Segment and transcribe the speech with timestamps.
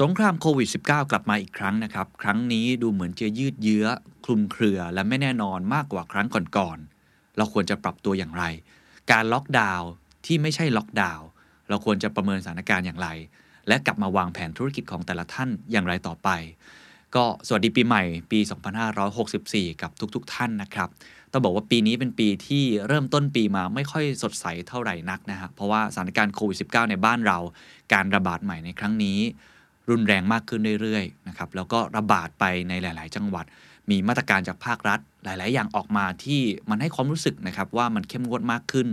[0.00, 3.86] สงครามโควิด -19 กลับมาอีกครั้งนะครับ ครั้งนี้ดูเหมือนจะยืดเยื้อ
[4.24, 8.44] คลุมเครือ และไม่แน่นอนมากกว่าครั้งก่อนๆ เราควรจะปรับตัวอย่างไร
[9.10, 9.90] การล็อกดาวน์
[10.26, 11.26] ที่ไม่ใช่ล็อกดาวน์
[11.68, 13.08] เราควรจะประเมินสถานการณ์อย่างไร
[13.68, 16.28] และกลับมาวางแผนธุรกิจของแต่ละท่านอย่างไรต่อไป
[17.14, 18.38] ก็สวัสดีปีใหม่ปี
[19.10, 20.88] 2564 กับทุกๆทท่านนะครับ
[21.32, 27.38] ต้องบอกว่าปีนี้เป็นปีที่เริ่มต้นปีมาไม่ค่อยสดใสเท่าไหร่นักนะฮะเพราะว่าสถานการณ์โควิด -19 ในบ้านเรา
[27.92, 29.20] การระบาดใหม่ในครั้งนี้
[29.90, 33.46] รุนแรงมากขึ้นเรื่อยๆนะครับแล้วก็ระบาดไปในหลาย ๆ จังหวัด
[33.90, 38.88] มีมาตรการจากภาครัฐ หลาย ๆ อย่างออกมาที่มันให้ความรู้สึกนะครับว่ามันเข้มงวดมากขึ้น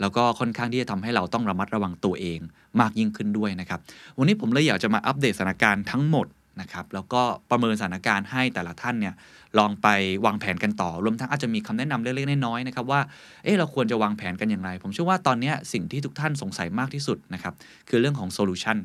[0.00, 2.38] แล้วก็ค่อนข้างที่จะทำให้เราต้องระมัดระวังตัวเอง
[2.80, 3.80] มากยิ่งขึ้นด้วยนะครับ
[4.18, 6.26] วันนี้ผมเลยอยากจะมาอัปเดตสถานการณ์ทั้งหมด
[6.60, 9.14] นะครับแล้วก็ประเมินสถานการณ์ให้แต่ละท่านเนี่ย
[9.58, 9.88] ลองไป
[10.24, 13.00] วางแผนกันต่อ รวมทั้งอาจจะมีคำแนะนำเล็กๆน้อยๆนะครับว่า
[13.44, 17.54] เอ๊เราควรจะวางแผนกันอย่างไร ผมเชื่อว่าตอนนี้สิ่งที่ทุกท่านสงสัยมากที่สุดนะครับ
[17.88, 18.78] คือเรื่องของ solution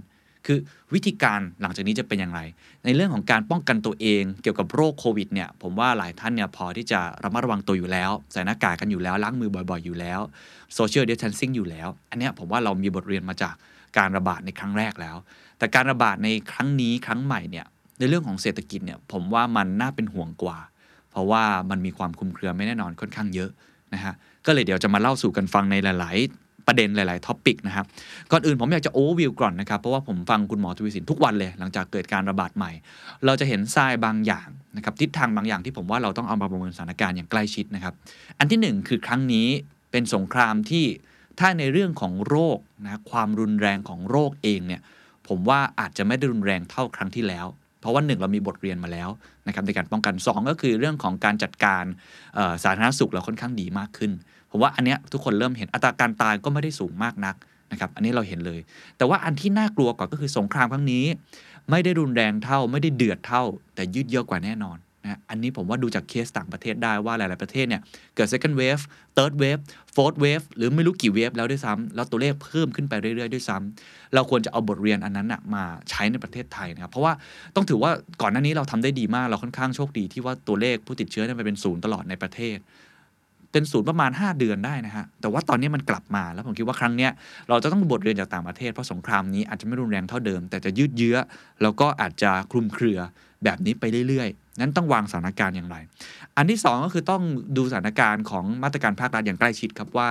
[0.48, 0.60] คือ
[0.94, 2.42] วิธีการหลังจากนี้จะเป็นอย่างไร
[2.86, 10.20] ในเรื่องของการป้องกันตัวเองเกี่ยวกับโรคโควิดเนี่ยผมว่าหลายท่านเนี่ยพอที่จะระมัดระวังตัวอยู่แล้ว ใส่หน้ากากกันอยู่แล้ว ล้างมือบ่อยๆ อยู่แล้ว
[10.76, 13.56] โซเชียลเด t ทนซิ่งอยู่แล้ว อันนี้ผมว่าเรามีบทเรียนมาจาก
[13.98, 15.16] การระบาดในครั้งแรกแล้ว
[15.58, 17.66] แต่การระบาดในครั้งนี้ครั้งใหม่เนี่ย
[18.00, 20.58] ในเรื่องของเศรษฐกิจเนี่ยผมว่ามันน่าเป็นห่วงกว่า
[21.12, 23.50] เพราะว่ามันมีความคลุมเครือไม่แน่นอนค่อนข้างเยอะ
[23.94, 24.14] นะฮะ
[24.46, 26.18] ก็เลยเดี๋ยวจะมาเล่าสู่กันฟังในหลาย
[26.68, 27.86] ประเด็นหลาย ๆ topic นะครับ
[28.32, 32.72] ก่อนอื่นผมอยากจะโอเวอร์วิวก่อนนะครับ เพราะว่าผมฟังคุณหมอทวีศิลป์ทุกวันเลย หลังจากเกิดการระบาดใหม่
[33.26, 37.94] เราจะเห็นทรายบางอย่างนะครับทิศทางบางอย่างที่ผมว่าเราต้องเอามาประเมินสถานการณ์อย่างใกล้ชิดนะครับ
[38.40, 39.48] อันที่หนึ่งคือครั้งนี้
[39.92, 40.86] เป็นสงครามที่
[41.40, 44.82] ถ้าในเรื่องของโรคนะความรุนแรงของโรคเองเนี่ย
[45.28, 47.46] ผมว่าอาจจะไม่ได้รุนแรงเท่าครั้งที่แล้ว
[47.88, 49.10] เพราะว่าหนึ่งเรามีบทเรียนมาแล้ว
[49.48, 51.84] นะครับในการป้องกัน 2 ก็คือเรื่องของการจัดการ
[52.64, 54.12] สาธารณสุขเราค่อนข้างดีมากขึ้น
[54.52, 57.36] ผมว่าอันเนี้ยทุกคนเริ่มเห็นอัตราการตายก็ไม่ได้สูงมากนัก
[57.72, 58.60] นะครับอันนี้เราเห็นเลย
[58.98, 61.06] แต่ว่าอันที่น่ากลัวกว่าก็คือสงครามครั้งนี้
[61.70, 63.44] ไม่ได้รุนแรงเท่า ไม่ได้เดือดเท่า
[63.76, 67.82] แต่ยืดเยื้อกว่าแน่นอน นะอันนี้ผมว่าดูจากเคสต่างประเทศได้ว่าหลาย ๆ ประเทศเนี่ย
[68.16, 68.84] เกิด second wave
[69.18, 69.62] third wave
[69.96, 77.14] fourth wave หรือไม่รู้กี่เวฟแล้วด้วยซ้ำแล้วตัวเลขเพิ่มขึ้นไปเรื่อย ๆ ด้วยซ้ำเราควรจะเอาบทเรียนอันนั้นนะมาใช้ในประเทศไทยนะครับ เพราะว่า
[77.56, 77.92] ต้องถือว่า
[78.22, 82.60] ก่อนหน้านี้เราทำได้ดีมากเราค่อนข้างโชคดีที่ว่าตัวเลขผู้ติดเชื้อเนี่ยเป็นศูนย์ตลอดในประเทศ
[83.54, 87.12] เป็นศูนย์ประมาณ 5 เดือนได้นะฮะ แต่ว่าตอนนี้มันกลับมา แล้วผมคิดว่าครั้งเนี้ย
[87.50, 91.18] เราจะต้องบทเรียนจากต่างประเทศ เพราะสงครามนี้อาจจะไม่รุนแรงเท่าเดิม แต่จะยืดเยื้อ
[91.62, 93.00] แล้วก็อาจจะคลุมเครือ
[93.44, 94.30] แบบนี้ไปเรื่อย
[94.60, 95.78] นั้นต้องวางสถานการณ์อย่างไร
[96.38, 97.24] อันที่ 2 ก็คือต้อง
[97.58, 100.10] ดูสถานการณ์ของมาตรการภาครัฐอย่างใกล้ชิดครับว่า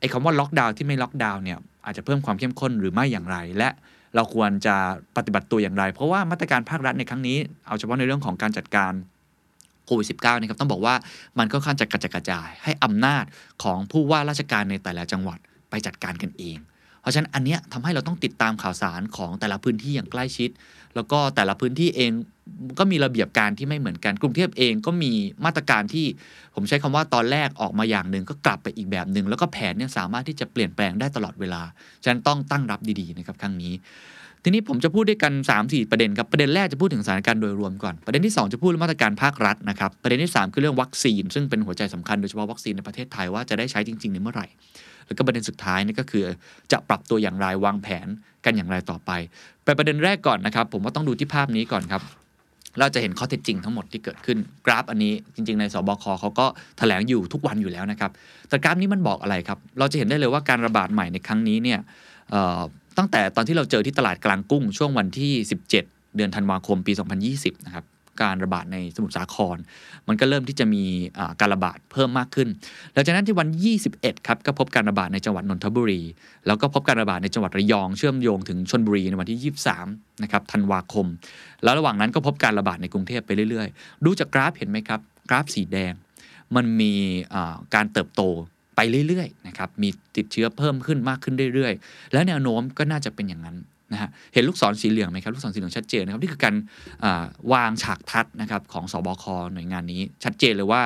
[0.00, 3.68] ไอ้คำว่าล็อกดาวน์ที่ไม่ล็อกดาวน์เนี่ยอาจจะเพิ่มความเข้มข้นหรือไม่อย่างไร และ
[4.14, 4.76] เราควรจะ
[5.16, 8.92] ปฏิบัติตัวอย่างไร เพราะว่ามาตรการภาครัฐในครั้งนี้ เอาเฉพาะในเรื่องของการจัดการ
[9.86, 10.94] โควิด -19 นะครับต้องบอกว่า
[11.38, 13.24] มันก็ค่อนข้างจะกระจกระจาย ให้อำนาจ
[13.62, 15.38] ของผู้ว่าราชการในแต่ละจังหวัด
[15.70, 16.56] ไปจัดการกันเอง
[17.00, 20.50] เพราะฉะนั้นอันเนี้ยทำให้เราต้องติดตามข่าวสารของแต่ละพื้นที่อย่างใกล้ชิด
[20.96, 22.12] แล้วก็แต่ละพื้นที่เอง
[22.78, 25.12] ก็มีระเบียบการที่ไม่เหมือนกัน กรุงเทพเองก็มี
[25.44, 26.06] มาตรการที่
[26.54, 31.62] ผมใช้คำว่าตอนแรกออกมาอย่างหนึ่งก็กลับไปอีกแบบหนึ่งแล้วก็แผนเนี่ยสามารถที่จะเปลี่ยนแปลงได้ตลอดเวลา
[32.02, 33.74] ฉะนั้นต้องตั้งรับดีๆนะครับครั้งนี้
[34.42, 44.46] ทีนี้ผมจะพูดด้วยกัน 3-4 ประเด็นครับประเด็นแรกจะพูดถึงสถานการณ์โดยรวมก่อนประเด็นที่ 2 จะพูดเรื่องมาตรการภาครัฐนะครับประเด็นที่ 3 คือเรื่องวัคซีน ซึ่งเป็นหัวใจสำคัญโดยเฉพาะวัคซีนในประเทศไทยว่าจะได้ใช้จริงๆในเมื่อไหร่
[45.06, 46.22] แล้วก็ประเด็นสุดท้ายนี่ก็คือ
[46.72, 48.08] จะปรับตัวอย่างไรวางแผน
[48.46, 49.10] กันอย่างไรต่อไป
[49.64, 52.02] ไปประเด็นแรกก่อนนะครับ ผมว่าต้องดูที่ภาพนี้ก่อนครับ
[52.78, 56.46] เราจะเห็นข้อเท็จจริงทั้งหมดที่เกิดขึ้น กราฟอันนี้จริง ๆ ในสบคเขาก็
[56.78, 58.10] แถลงอยู่ทุกวันอยู่แล้วนะครับ
[58.48, 61.80] แต่กราฟนี้มันบอกอะไรครับ เราจะเห็นได้เลยว่าการระบาดใหม่ในครั้งนี้เนี่ย
[62.98, 65.32] ตั้งแต่ตอนที่เราเจอที่ตลาดกลางกุ้งช่วงวันที่
[65.70, 66.92] 17 เดือนธันวาคมปี
[67.28, 67.84] 2020 นะครับ
[68.22, 69.56] การระบาดในสมุทรสาคร
[70.08, 70.84] มันก็เริ่มที่จะมี
[71.40, 72.48] การระบาดเพิ่มมากขึ้น
[72.92, 73.48] หลังจากนั้นที่วัน
[73.88, 76.02] 21 ครับก็พบการระบาดในจังหวัดนนทบุรี
[76.46, 81.06] แล้วก็พบการระบาดในจังหวัดระยองเชื่อมโยงถึงชนบุรีในวันที่ 23 นะครับธันวาคม
[81.62, 85.00] แล้วระหว่างนั้นก็พบการระบาดในกรุงเทพไปเรื่อยๆ ดูจากกราฟเห็นไหมครับ
[85.30, 85.92] กราฟสีแดง
[86.56, 86.92] มันมี
[87.74, 88.22] การเติบโต
[88.76, 93.56] ไปเรื่อยๆนะครับ มีติดเชื้อเพิ่มขึ้นมากขึ้นเรื่อยๆ แล้วแนวโน้มก็น่าจะเป็นอย่างนั้น
[93.92, 96.54] นะฮะเห็นลูกศรสีเหลืองไหมครับลูกศรสีเหลืองชัดเจนนะครับนี่คือการ
[97.52, 100.82] วางฉากทัดนะครับของสบคหน่วยงานนี้ ชัดเจนเลยว่า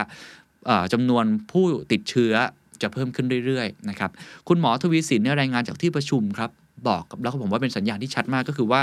[0.93, 2.35] จำนวนผู้ติดเชื้อ
[2.82, 4.11] จะเพิ่มขึ้นเรื่อยๆนะครับ
[4.49, 6.50] คุณหมอทวีสินเนี่ยรายงานจากที่ประชุมครับ
[6.88, 8.81] บอกแล้วผมว่าเป็นสัญญาณที่ชัดมากก็คือว่า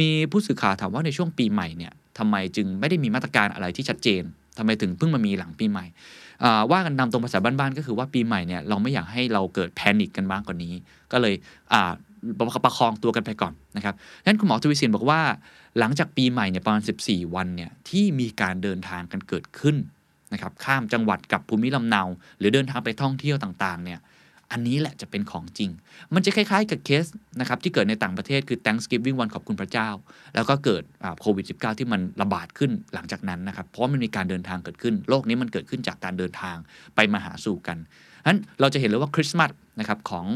[0.00, 4.22] มีผู้สื่อข่าวถามว่าในช่วงปีใหม่เนี่ยทำไมจึงไม่ได้มีมาตรการอะไรที่ชัดเจน
[4.58, 5.86] ทำไมถึงเพิ่งมามีหลังปีใหม่
[6.72, 10.72] ว่ากันตามตรงภาษาบ้านๆก็คือว่าปีใหม่เนี่ยเราไม่อยากให้เราเกิดแพนิคกันบ้างกว่านี้
[11.12, 11.34] ก็เลย
[12.38, 13.94] ประคองตัวกันไปก่อนนะครับ
[14.26, 15.20] นั้นคุณหมอทวีสินบอกว่า
[15.78, 19.76] หลังจากปีใหม่เนี่ยประมาณ 14 วันเนี่ยที่มีการเดินทางกันเกิดขึ้น
[20.32, 22.02] นะครับข้ามจังหวัดกับภูมิลำเนา
[22.38, 24.00] หรือเดินทางไปท่องเที่ยวต่างๆเนี่ย
[24.52, 25.70] อันนี้แหละจะเป็นของจริง
[26.14, 27.04] มันจะคล้ายๆกับเคส
[27.40, 29.88] นะครับที่เกิดในต่างประเทศคือ Thanksgiving วันขอบคุณพระเจ้า
[30.34, 30.82] แล้วก็เกิด
[31.20, 36.56] โควิด -19 ที่มันระบาดขึ้นหลังจากนั้นนะครับ เพราะมันมีการเดินทางเกิดขึ้นโลกนี้มันเกิดขึ้นจากการเดินทาง
[36.94, 37.78] ไปมาหาสู่กัน
[38.26, 39.50] นั้นเราจะเห็นเลยว่าคริสต์มาส
[39.80, 40.26] นะครับของ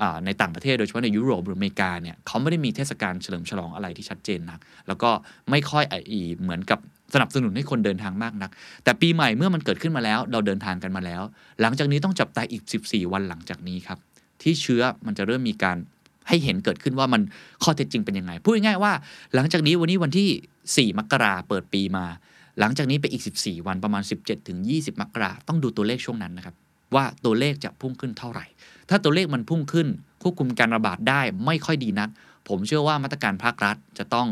[0.00, 5.10] อในต่างประเทศโดยเฉพาะในยุโรปหรืออเมริกาเนี่ยเขาไม่ได้มีเทศกาลเฉลิมฉลองอะไรที่ชัดเจนนัก แล้วก็
[5.50, 6.78] ไม่ค่อยอีเหมือนกับ
[7.14, 8.50] สนับสนุนให้คนเดินทางมากนัก
[8.84, 11.22] แต่ปีใหม่เมื่อมันเกิดขึ้นมาแล้ว เราเดินทางกันมาแล้ว
[11.60, 13.98] หลังจากนี้ต้องจับตาอีก 14 วันหลังจากนี้ครับ
[14.42, 15.76] ที่เชื้อมันจะเริ่มมีการ
[16.28, 17.22] ให้เห็นเกิดขึ้นว่ามัน
[17.62, 18.92] ข้อเท็จจริงเป็นยังไง พูดง่ายๆว่า
[19.34, 22.06] หลังจากนี้วันนี้วันที่ 4 มกราเปิดปีมา
[22.60, 26.54] หลังจากนี้ไปอีก 14 วันประมาณ 17ถึง20 มกราต้องดูตัวเลขช่วงนั้นนะครับ
[26.94, 28.44] ว่าตัวเลขจะพุ่งขึ้นเท่าไหร่
[28.90, 29.88] ถ้าตัวเลขมันพุ่งขึ้น
[30.22, 32.08] ควบคุมการระบาดได้ไม่ค่อยดีนัก
[32.48, 34.28] ผมเชื่อว่ามาตรการภาครัฐจะต้อง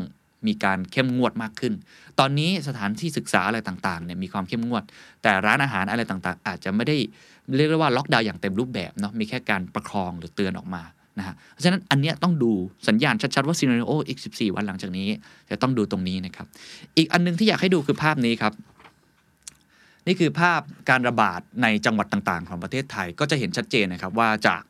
[0.47, 1.73] มีการเข้มงวดมากขึ้น
[2.19, 4.83] ตอนนี้สถานที่ศึกษาอะไรต่างๆเนี่ยมีความเข้มงวด
[5.23, 6.97] แต่ร้านอาหารอะไรต่างๆ อาจจะไม่ได้
[7.57, 10.83] เรียกได้ว่าล็อกดาวน์อย่างเต็มรูปแบบเนาะ มีแค่การประคองหรือเตือนออกมา
[11.19, 12.53] นะฮะ เพราะฉะนั้นอันเนี้ยต้องดู
[12.89, 15.09] สัญญาณชัดๆว่าซีนารีโออีก 14 วันหลังจากนี้
[15.51, 16.47] จะต้องดูตรงนี้นะครับ
[16.97, 18.53] อีกอันนึงที่อยากให้ดูคือภาพนี้ครับ
[20.07, 20.61] นี่คือภาพ
[20.91, 24.63] การระบาดในจังหวัดต่างๆ ของประเทศไทยก็จะเห็นชัดเจนนะครับว่าจาก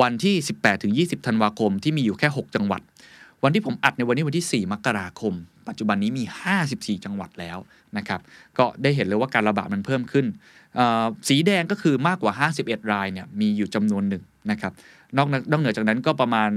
[0.00, 2.80] วันที่ 18ถึง20 ธันวาคมที่มีอยู่แค่ 6 จังหวัด
[3.44, 5.34] วันที่ผมอัดในวันนี้วันที่ 4 มกราคม
[5.68, 6.24] ปัจจุบันนี้มี
[6.64, 7.58] 54 จังหวัดแล้ว
[7.96, 8.20] นะครับ
[8.58, 10.26] ก็ได้เห็นเลยว่าการระบาดมันเพิ่มขึ้น
[11.28, 12.32] สีแดงก็คือมากกว่า
[12.62, 14.72] 51 รายเนี่ยมีอยู่จำนวนหนึ่งนะครับ
[15.16, 16.50] นอกนอกเหนือจากนั้นก็ประมาณ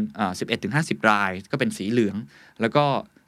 [0.52, 2.16] 11-50 ราย ก็เป็นสีเหลือง
[2.62, 2.86] แล้วก็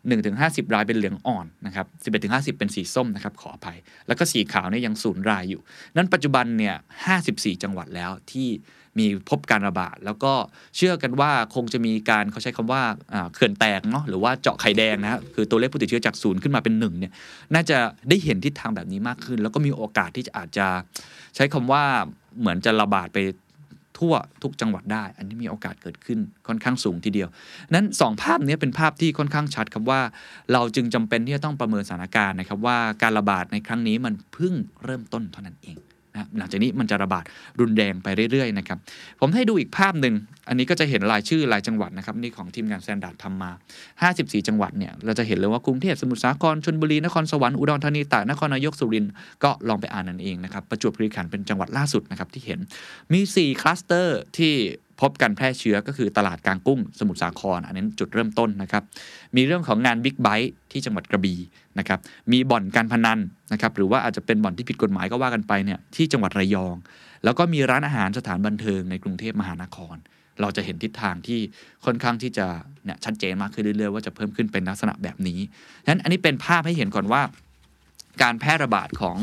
[0.09, 1.87] 1-50 รายเป็นเหลืองอ่อนนะครับ
[2.21, 3.77] 11-50 เป็นสีส้มนะครับขออภัย
[4.07, 5.61] แล้วก็สีขาวเนี่ยยังศูนย์รายอยู่
[5.95, 6.75] นั้นปัจจุบันเนี่ย
[7.19, 8.49] 54 จังหวัดแล้วที่
[8.99, 10.33] มีพบการระบาด แล้วก็
[10.75, 12.83] เชื่อกันว่าคงจะมีการเขาใช้คำว่า
[13.33, 17.11] เขื่อนแตกเนาะหรือว่าเจาะไข่แดงนะคือตัวเลขผู้ติดเชื้อจากศูนย์ขึ้นมาเป็นหนึ่งเนี่ย
[17.53, 17.77] น่าจะ
[18.09, 20.67] ได้เห็นทิศทางแบบนี้มากขึ้น แล้วก็มีโอกาสที่จะอาจจะ
[21.35, 21.83] ใช้คำว่า
[22.39, 23.17] เหมือนจะระบาดไป
[24.01, 27.29] ทั่วทุกจังหวัดได้ อันนี้มีโอกาสเกิดขึ้นค่อนข้างสูงทีเดียว
[27.73, 30.01] นั้น 2 ภาพนี้เป็นภาพที่ค่อนข้างชัดครับว่า
[30.53, 34.53] เราจึงจำเป็นที่จะต้องประเมินสถานการณ์นะครับว่าการระบาดในครั้งนี้มันเพิ่ง
[34.83, 35.77] เริ่มต้นเท่านั้นเอง
[36.13, 37.23] นะหลังจากนี้มันจะระบาด
[37.59, 38.77] รุนแรงไปเรื่อยๆนะครับ
[39.19, 40.13] ผมให้ดูอีกภาพหนึ่ง
[40.49, 43.51] อันนี้ก็จะเห็นรายชื่อรายจังหวัดนะครับนี่ของทีมงานแซนด์ดทำมา
[43.99, 49.11] 54 จังหวัดเนี่ยเราจะเห็นเลยว่ากรุงเทพสมุทรสาครชลบุรีนครสวรรค์อุดรธานีตากนครนายกสุรินทร์
[49.43, 52.59] ก็ลองไปอ่านกันเองนะครับประจวบคีรีขันธ์เป็นจังหวัดล่าสุดนะครับที่เห็น
[53.13, 54.53] มี 4 คลัสเตอร์ที่
[55.01, 58.83] พบการแพร่เชื้อก็คือตลาดกลางกุ้งสมุทรสาคร อันนี้จุดเริ่มต้นนะครับ
[59.35, 61.39] มีเรื่องของงานบิ๊กไบค์ที่จังหวัดกระบี่
[61.79, 61.99] นะครับ
[62.31, 63.19] มีบ่อนการพนัน
[63.53, 66.75] นะครับหรือว่าอาจจะเป็นบ่อนที่ผิดกฎหมายก็ว่ากันไปเนี่ยที่จังหวัดระยอง
[67.23, 69.95] แล้วก็มีร้านอาหารสถานบันเทิงในกรุงเทพมหานคร
[70.41, 71.39] เราจะเห็นทิศทางที่
[71.85, 72.47] ค่อนข้างที่จะ
[72.85, 75.39] เนี่ยชัดเจนมากขึ้นเรื่อยๆว่าจะเพิ่มขึ้นเป็นลักษณะแบบนี้
[75.83, 77.21] ฉะนั้นอันนี้เป็นภาพให้เห็นก่อนว่า
[78.23, 79.17] การแพร่ระบาดของ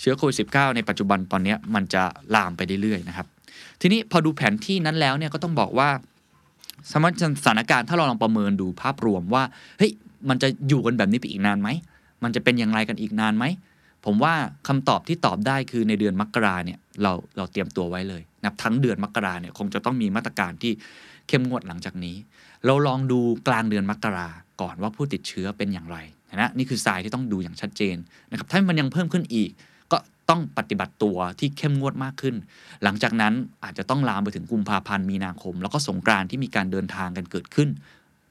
[0.00, 2.02] เชื้อโควิด -19 ในปัจจุบันตอนนี้มันจะ
[2.34, 3.26] ลามไปเรื่อยๆนะครับ
[3.80, 5.88] ทีนี้พอดูแผนที่นั้นแล้วเนี่ยก็ต้องบอกว่า
[6.90, 9.42] สมมติสถานการณ์ถ้าเราลองประเมินดูภาพรวมว่า
[9.78, 9.92] เฮ้ย
[10.28, 11.68] มันจะอยู่กันแบบนี้ไปอีกนานไหม
[12.22, 13.44] มันจะเป็นอย่างไรกันอีกนานไหม
[14.04, 14.34] ผมว่า
[14.68, 20.72] คำตอบที่ตอบได้คือในเดือนมกราเนี่ยเราเราเตรียมตัวไว้เลยนะทั้งเดือนมกราเนี่ยคงจะต้องมีมาตรการที่
[21.28, 22.16] เข้มงวดหลังจากนี้
[22.66, 24.28] เราลองดูกลางเดือนมกรา
[24.60, 25.96] ก่อนว่าผู้ติดเชื้อเป็นอย่างไร
[26.40, 27.96] นะนี่คือสายที่ต้องดูอย่างชัดเจน
[28.30, 29.50] นะครับถ้ามันยังเพิ่มขึ้นอีก
[30.30, 32.34] ต้องปฏิบัติตัวที่เข้มงวดมากขึ้น
[32.82, 33.32] หลังจากนั้น
[33.64, 37.68] อาจจะต้องลามไปถึงกุมภาพันธ์มีนาคม แล้วก็สงกรานที่มีการเดินทางกันเกิดขึ้น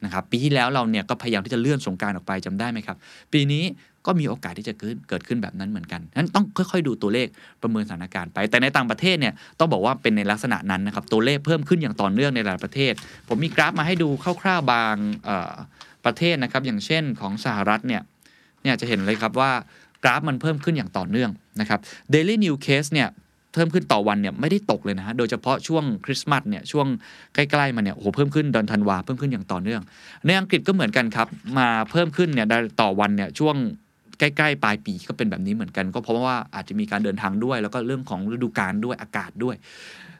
[0.06, 2.98] นะครับปีที่แล้วเราเนี่ยก็พยายามที่จะเลื่อนสงการออกไปจำได้ไหมครับ
[3.34, 3.64] ปีนี้
[4.06, 4.74] ก็มีโอกาสที่จะ
[5.10, 7.28] เกิดขึ้นแบบนั้นเหมือนกันนั้นต้องค่อยๆ ดูตัวเลข
[7.62, 12.94] ประเมินสถานการณ์ไป แต่ในต่างประเทศเนี่ยต้องบอกว่าเป็นในลักษณะนั้นนะครับตัวเลขเพิ่มขึ้นอย่างต่อเนื่องในหลายประเทศ
[13.28, 14.10] ผมมีกราฟมาให้ดู
[14.42, 14.96] คร่าวๆบาง
[16.06, 18.02] ประเทศนะครับอย่างเช่นของสหรัฐเนี่ย
[18.64, 19.52] เนี่ยจะเห็นเลยครับว่า
[20.04, 21.80] กราฟมันเพิ่มขึ้นอย่างต่อเนื่องนะครับ
[22.14, 23.10] Daily New Case เนี่ย
[23.54, 26.88] เพิ่มขึ้นต่อวันเนี่ยไม่ได้ตกเลยนะฮะ โดยเฉพาะช่วงคริสต์มาสเนี่ยช่วง
[27.36, 29.82] ใกล้ๆมาเนี่ยโอ้โหเพิ่มขึ้นเดือนธันวาเพิ่มขึ้นอย่างต่อเนื่อง
[30.26, 32.48] ในอังกฤษก็เหมือนกันครับ มาเพิ่มขึ้นเนี่ย
[32.82, 33.56] ต่อวันเนี่ยช่วง
[34.20, 39.56] ใกล้ๆ ปลายปีก็เป็นแบบนี้เหมือนกัน ก็เพราะว่าอาจจะมีการเดินทางด้วย แล้วก็เรื่องของฤดูกาลด้วยอากาศด้วย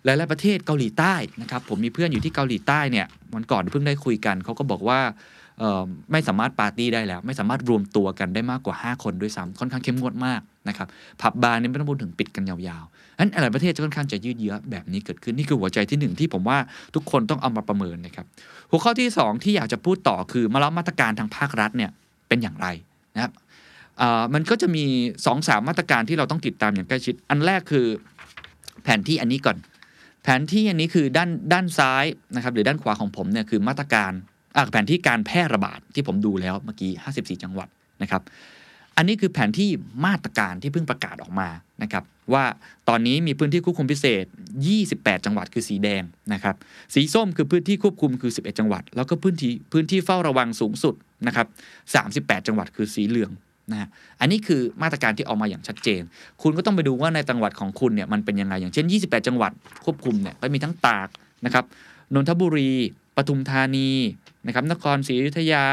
[0.06, 5.00] หลายๆประเทศเกาหลีใต้นะครับผมมีเพื่อนอยู่ที่เกาหลีใต้เนี่ยวันก่อนเพิ่งได้คุยกันเขาก็บอกว่า
[6.12, 10.88] ไม่สามารถปาร์ตี้ได้แล้ว ไม่สามารถรวมตัวกันได้มากกว่า 5 คนด้วยซ้ำค่อนข้างเข้มงวดมากนะครับ
[11.22, 16.58] ผับบาร์นี่ไม่ต้องพูดถึงปิดกันยาวๆนั้นหลายประเทศจะค่อนข้างจะยืดเยื้อแบบนี้เกิดขึ้นนี่คือหัวใจที่ 1 ที่ผมว่า
[16.96, 18.26] ทุกคนต้องเอามาประเมินนะครับ
[18.70, 21.92] หัวข้อที่ 2 ที่อยากจะพูดต่อคือมาแล้วมาตรการทางภาครัฐเนี่ย
[22.28, 22.68] เป็นอย่างไร
[23.16, 23.32] นะครับ
[24.34, 27.86] มันก็จะมี2อสามาตรการที่เราต้องติดตามอย่างใกล้ชิด อันแรกคือ
[28.84, 29.58] แผนที่อันนี้ก่อน
[30.24, 32.06] แผนที่อันนี้คือด้านด้านซ้าย
[32.36, 34.12] นะครับหรือด้านขวาของผมเนี่ยคือมาตรการ
[34.72, 37.68] แผนที่การแพร่ระบาดที่ผมดูแล้วเมื่อกี้ 54 จังหวัด
[38.02, 38.22] นะครับ
[38.98, 39.70] อันนี้คือแผนที่
[40.06, 41.50] มาตรการที่เพิ่งประกาศออกมา
[41.84, 42.46] นะครับว่า
[42.90, 44.26] ตอนนี้มีพื้นที่ควบคุมพิเศษ
[44.76, 46.56] 28 จังหวัดคือสีแดงนะครับ
[46.94, 50.96] สีส้มคือพื้นที่ควบคุมคือ 11 จังหวัด แล้วก็พื้นที่พื้นที่เฝ้าระวังสูงสุด
[51.28, 51.48] นะครับ
[52.38, 53.32] 38 จังหวัดคือสีเหลือง
[53.72, 56.02] นะฮะอันนี้คือมาตรการที่ออกมาอย่างชัดเจน
[56.42, 59.52] คุณก็ต้องไปดูว่าในจังหวัดของคุณเนี่ยมันเป็นยังไงอย่างเช่น 28 จังหวัด
[59.86, 61.08] ควบคุมเนี่ยก็มีทั้งตาก
[61.46, 61.66] นะครับ
[62.14, 62.72] นนทบุรี
[63.16, 63.90] ปทุมธานี
[64.46, 65.64] นะครับนครศรีอยุธยา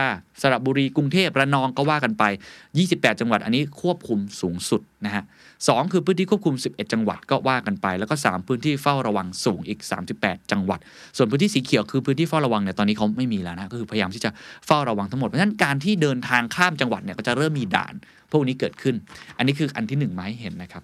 [0.40, 2.24] สระบุรีกรุงเทพระนองก็ว่ากันไป
[2.72, 5.24] 28 จังหวัดอันนี้ควบคุมสูงสุดนะฮะ
[5.66, 9.80] สคือพื้นที่ควบคุม 11 จังหวัดก็ว่ากันไป แล้วก็ 3 พื้นที่เฝ้าระวังสูงอีก
[10.16, 10.78] 38 จังหวัด
[11.16, 14.30] ส่วนพื้นที่สีเขียวคือพื้นที่เฝ้าระวังเนี่ยตอนนี้เขาไม่มีแล้วนะก็คือพยายามที่จะ
[14.66, 17.94] เฝ้าระวังทั้งหมดเพราะฉะนั้นการที่เดินทางข้ามจังหวัดเนี่ยก็จะเริ่มมีด่าน
[18.32, 18.94] พวกนี้เกิดขึ้น
[19.36, 20.82] อันนี้คืออันที่1มาให้เห็นนะครับ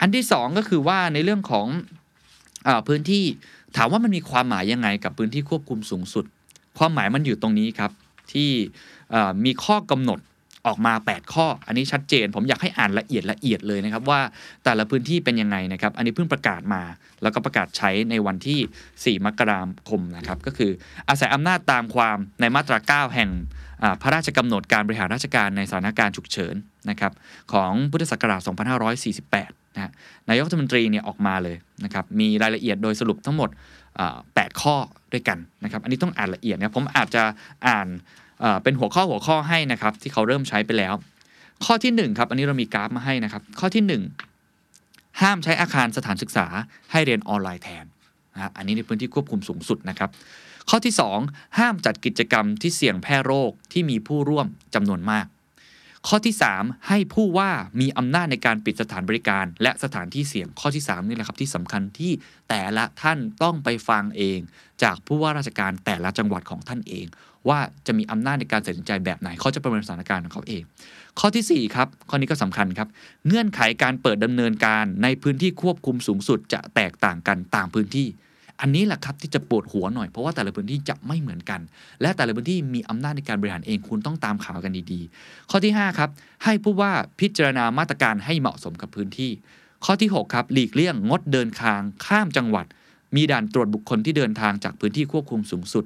[0.00, 1.66] อันที่ 2 ก็คือว่าในเรื่องของ
[2.66, 3.24] อพื้นที่
[3.76, 6.24] ถามว่ามันมีความหมายยังไงกับพื้นที่ควบคุมสูงสุด
[6.80, 7.90] ความหมายมันอยู่ตรงนี้ครับ
[8.32, 8.50] ที่
[9.44, 10.18] มีข้อกำหนด
[10.66, 14.20] ออกมา 8 ข้อ อันนี้ชัดเจน ผมอยากให้อ่านละเอียดละเอียดเลยนะครับ ว่า
[14.64, 16.82] แต่ละพื้นที่เป็นยังไงนะครับ อันนี้เพิ่งประกาศมา
[17.22, 20.70] แล้วก็ประกาศใช้ในวันที่ 4 มกราคมนะครับ ก็คือ
[21.08, 23.30] อาศัยอำนาจตามความในมาตรา 9 แห่ง
[24.02, 26.54] พระราชกำหนดการบริหารราชการในสถานการณ์ฉุกเฉิน
[26.90, 27.12] นะครับ
[27.52, 28.40] ของพุทธศักราช
[29.06, 29.92] 2548 นะ
[30.28, 33.48] นายกรัฐมนตรีเนี่ยออกมาเลยนะครับมีรายละเอียดโดยสรุปทั้งหมด
[34.06, 34.76] 8 ข้อ
[35.12, 37.22] ด้วยกันนะครับอันนี้ต้องอ่านละเอียดนะผมอาจจะ
[37.66, 37.86] อ่าน
[38.62, 40.94] เป็นหัวข้อหัวข้อให้นะครับที่เขาเริ่มใช้ไปแล้ว
[41.64, 44.02] ข้อที่1ครับอันนี้เรามีกราฟมาให้นะครับ ข้อที่
[44.46, 46.46] 1 ห้ามใช้อาคารสถานศึกษา
[46.92, 47.84] ให้เรียนออนไลน์แทน
[48.34, 50.10] นะอันนี้ในพื้นที่ควบคุมสูงสุดนะครับ
[50.70, 50.94] ข้อที่
[51.24, 55.26] 2 ห้ามจัดกิจกรรมที่เสี่ยงแพร่โรคที่มีผู้ร่วมจำนวนมาก
[56.08, 62.12] ข้อที่ 3 ให้ผู้ว่ามีอำนาจในการปิดสถานบริการ และสถานที่เสี่ยงข้อที่ 3 นี่แหละครับที่สำคัญที่
[62.48, 64.38] แต่ละท่านต้องไปฟังเอง
[64.82, 67.06] จากผู้ว่าราชการแต่ละจังหวัดของท่านเอง
[67.48, 70.62] ว่าจะมีอำนาจในการตัดสินใจแบบไหนเขาจะประเมินสถานการณ์ของเขาเอง
[71.18, 72.88] ข้อที่ 4 ครับ ข้อนี้ก็สำคัญครับ
[73.26, 78.08] เงื่อนไขการเปิดดำเนินการในพื้นที่ควบคุมสูงสุดจะแตกต่างกันตามพื้นที่
[78.60, 81.60] อันนี้แหละครับที่จะปวดหัวหน่อยเพราะว่าแต่ละพื้นที่จะไม่เหมือนกัน
[82.00, 86.10] และแต่ละพื้นที่มีอำนาจในการบริหารเองคุณต้องตามข่าวกันดีๆ ข้อที่ 5 ครับ
[86.44, 89.30] ให้ผู้ว่าพิจารณามาตรการให้เหมาะสมกับพื้นที่
[89.84, 92.66] ข้อที่ 6 ครับ หลีกเลี่ยงงดเดินทางข้ามจังหวัด
[93.16, 95.84] มีด่านตรวจบุคคลที่เดินทางจากพื้นที่ควบคุมสูงสุด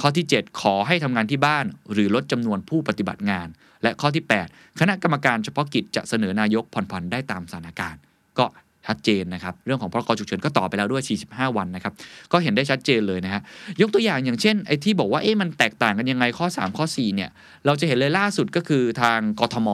[0.00, 3.48] ข้อที่ 7 ขอให้ทำงานที่บ้าน หรือลดจำนวนผู้ปฏิบัติงาน
[3.82, 8.00] และข้อที่ 8 คณะกรรมการเฉพาะกิจจะเสนอนายกผ่อนผันได้ตามสถานการณ์
[8.38, 8.46] ก็
[8.86, 11.92] ชัดเจนนะครับ เรื่องของพรกฉุกเฉินก็ต่อไปแล้วด้วย 45 วันนะครับ
[12.32, 13.42] ก็เห็นได้ชัดเจนเลยนะฮะ
[13.80, 17.30] ยกตัวอย่างอย่างเช่นไอ้ที่บอกว่า เอ๊ะ มันแตกต่างกันยังไงข้อ 3 ข้อ 4 เนี่ย
[17.66, 19.68] เราจะเห็นเลยล่าสุดก็คือทางกทม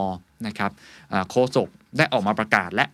[0.47, 0.71] นะครับ
[1.29, 1.67] โฆษก
[1.97, 2.85] ได้ออกมาประกาศและ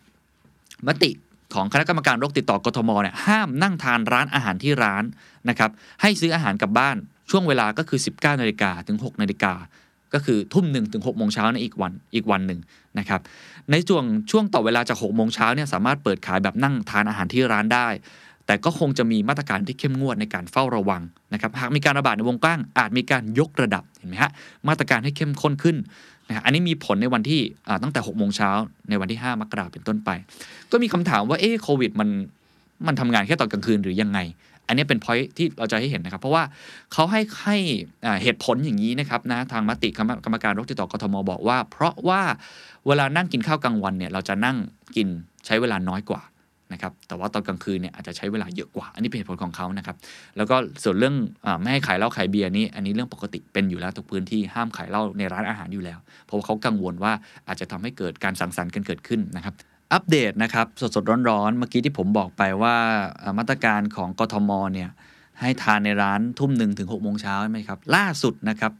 [0.86, 1.10] มติ
[1.54, 5.04] ของคณะกรรมการโรคติดต่อกทมเนี่ยห้ามนั่งทานร้านอาหารที่ร้าน
[5.48, 5.70] นะครับ
[6.02, 6.96] ให้ซื้ออาหารกลับบ้าน
[7.30, 9.54] ช่วงเวลาก็คือ 19นาฬิกาถึง 6นาฬิกา
[10.14, 12.60] ก็คือทุ่มหนึ่งถึง6โมงเช้าในอีกวันอีกวันหนึ่ง
[12.98, 13.20] นะครับ
[13.70, 17.88] ในช่วงช่วงต่อเวลาจาก6โมงเช้าเนี่ยสามารถเปิดขายแบบนั่งทานอาหารที่ร้านได้
[18.46, 21.02] แต่ก็คงจะมีมาตรการที่เข้มงวดในการเฝ้าระวัง
[21.32, 24.30] นะครับหากมีการระบาดในวงกว้าง อาจมีการยกระดับเห็นไหมฮะ
[24.68, 25.76] มาตรการให้เข้มข้นขึ้น
[26.28, 27.40] นะอันนี้มีผลในวันที่
[27.82, 28.50] ตั้งแต่6โมงเช้า
[28.88, 30.10] ในวันที่ 5 มกราเป็นต้นไป
[30.70, 32.08] ก็มีคำถามว่าเอ๊ะโควิดมัน
[32.86, 34.18] มันทำงานแค่ตอนกลางคืนหรือยังไง
[34.70, 36.42] อันนี้เป็นพอยที่เราจะให้เห็นนะครับ เพราะว่า
[36.92, 37.56] เขาให้ให้
[38.22, 39.88] เหตุผลอย่างนี้นะครับนะทางมติ
[40.24, 42.22] กรรมการโรคติดต่อกทมบอกว่า เพราะว่า
[42.86, 44.56] เวลานั่งกินข้าวกลางวันเนี่ยเราจะนั่ง
[44.96, 45.08] กิน
[45.46, 46.22] ใช้เวลาน้อยกว่า
[46.72, 49.96] นะครับแต่ว่าตอนกลางคืนเนี่ยอาจจะใช้เวลาเยอะกว่า อันนี้เป็นเหตุผลของเขานะครับ
[50.36, 57.12] แล้วก็ส่วนเรื่องอไม่ให้ขายเหล้าขายเบียร์นี่อันนี้เรื่องปกติเป็นอยู่แล้วทุกพื้นที่ห้ามขายเหล้าในร้านอาหารอยู่แล้ว เพราะว่าเขากังวลว่า
[57.48, 59.54] อาจจะทำให้เกิดการสังสรรค์กันเกิดขึ้นนะครับ
[59.92, 62.76] อัปเดตนะครับสดๆ ร้อนๆ เมื่อกี้ที่ผมบอกไปว่า
[63.38, 64.90] มาตรการของกทมเนี่ย
[65.40, 68.72] ให้ทานในร้านทุ่มหนึ่งถึงหกโมงเช้าใช่ไหมครับ ล่าสุดนะครับ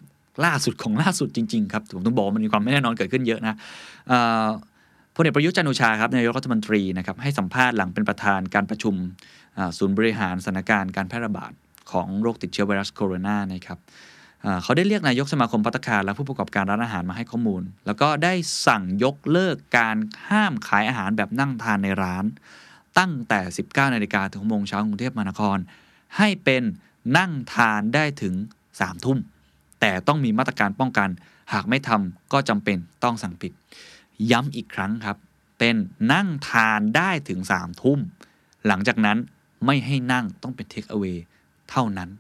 [0.45, 3.55] ล่าสุดของล่าสุดจริง ๆ ครับ ผมต้องบอกมันมีความไม่แน่นอนเกิดขึ้นเยอะนะ
[5.15, 8.95] พลเอกประยุทธ์จันโอชาครับนายกรัฐมนตรีนะครับให้สัมภาษณ์หลังเป็นประธานการประชุม
[9.79, 11.53] ศูนย์บริหารสถานการณ์การแพร่ระบาด
[11.93, 13.79] ของโรคติดเชื้อไวรัสโคโรนานะครับ
[14.63, 18.35] เขาได้เรียกนายกสมาคมพัตคารและผู้ประกอบการร้านอาหารมาให้ข้อมูล แล้วก็ได้
[18.67, 19.97] สั่งยกเลิกการ
[20.29, 22.25] ห้ามขายอาหารแบบนั่งทานในร้าน
[22.99, 25.59] ตั้งแต่ 19นาฬิกาถึงโมงเช้ากรุงเทพมหานคร
[26.17, 26.63] ให้เป็น
[27.19, 28.35] นั่งทานได้ถึง
[28.69, 29.19] 3ทุ่ม
[29.81, 31.09] แต่ต้องมีมาตรการป้องกัน
[31.53, 33.53] หากไม่ทำก็จำเป็นต้องสั่งปิด
[34.31, 35.17] ย้ำอีกครั้งครับ
[35.59, 35.77] เป็น
[36.13, 37.99] นั่งทานได้ถึง3ทุ่ม
[38.67, 39.19] หลังจากนั้น
[39.67, 41.13] ไม่ให้นั่งต้องเป็นเทคเอาไว้
[41.71, 42.11] เท่านั้น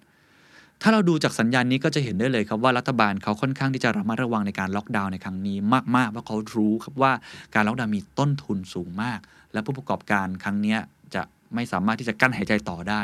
[0.82, 5.56] ถ้าเราดูจากสัญญาณนี้ก็จะเห็นได้เลยครับว่ารัฐบาลเขาค่อนข้างที่จะระมัดระวังในการล็อกดาวน์ในครั้งนี้
[5.96, 7.12] มากๆเพราะเขารู้ครับว่า
[7.54, 9.20] การล็อกดาวน์มีต้นทุนสูงมาก
[9.52, 10.76] และผู้ประกอบการครั้งนี้
[11.14, 11.22] จะ
[11.54, 13.02] ไม่สามารถที่จะกั้นหายใจต่อได้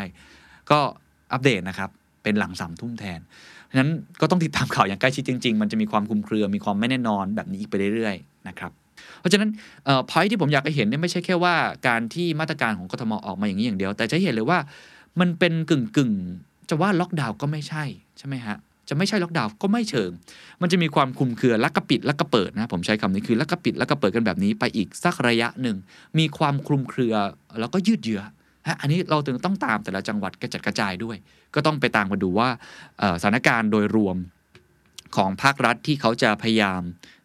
[0.71, 0.79] ก็
[1.33, 1.91] อัปเดตนะครับ
[2.23, 3.21] เป็นหลังสามทุ่มแทน
[3.71, 3.91] ฉะนั้น
[4.21, 8.73] ก็ต้องติดตามข่าวอย่างใกล้ชิดจริง ๆ มันจะมีความคุมเครือมีความไม่แน่นอนแบบนี้อีกไปเรื่อยๆนะครับ
[9.21, 9.51] เพราะฉะนั้น
[10.11, 11.55] พอยที่ผมอยากให้เห็นเนี่ยไม่ใช่แค่ว่า
[11.89, 14.59] การที่มาตรการของกทมออกมาอย่างนี้อย่างเดียว แต่จะเห็นเลยว่า
[15.21, 16.13] มันเป็นกึ่งกึ่ง
[16.69, 17.85] จะว่าล็อกดาวน์ก็ไม่ใช่
[18.19, 18.57] ใช่ไหมฮะ
[18.89, 20.11] จะไม่ใช่ล็อกดาวน์ก็ไม่เชิง
[20.63, 25.77] มันจะมีความคุมเครือลักกระปิดลักกระเปิดนะผมใช้คำนี้คือลักกระปิดลักกระเปิดกันแบบนี้ไปอีกสักระยะหนึ่ง
[26.19, 27.15] มีความคลุมเครือ
[27.61, 28.23] แล้วก็ยืดเยื้อ
[28.67, 31.17] ฮะอันนี้เราถึงต้องตามแต่ละจังหวัดกระจัดกระจายด้วย
[31.55, 32.49] ก็ต้องไปตามมาดูว่า
[33.23, 34.17] สถานการณ์โดยรวม
[35.17, 36.83] ของภาครัฐที่เขาจะพยายาม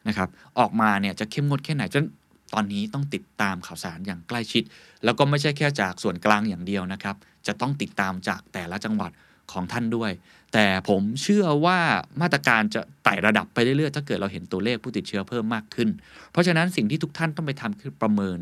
[0.08, 0.30] นะครับ
[0.60, 2.06] ออกมาเนี่ยจะเข้มงวดแค่ไหนจน
[2.54, 4.64] ตอนนี้ต้องติดตามข่าวสารอย่างใกล้ชิด
[5.04, 7.16] แล้วก็ไม่ใช่แค่จากส่วนกลางอย่างเดียวนะครับ
[7.48, 9.12] จะต้องติดตามจากแต่ละจังหวัด
[9.54, 10.12] ของท่านด้วย
[10.54, 11.80] แต่ผมเชื่อว่า
[12.22, 15.90] มาตรการจะไต่ระดับไปเรื่อยๆถ้าเกิดเราเห็นตัวเลขผู้ติดเชื้อเพิ่มมากขึ้น
[16.32, 18.40] เพราะฉะนั้นสิ่งที่ทุกท่านต้องไปทำคือประเมิน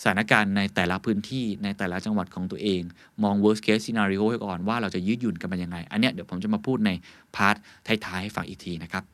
[0.00, 2.82] สถานการณ์ในแต่ละพื้นที่ในแต่ละจังหวัดของตัวเอง
[3.22, 6.90] มอง worst case scenario ไว้ก่อนว่าเราจะยืดหยุ่นกันเป็นยังไง อันเนี้ยเดี๋ยวผมจะมาพูดใน
[7.36, 7.56] part
[8.04, 9.04] ท้ายๆให้ฟังอีกทีนะครับ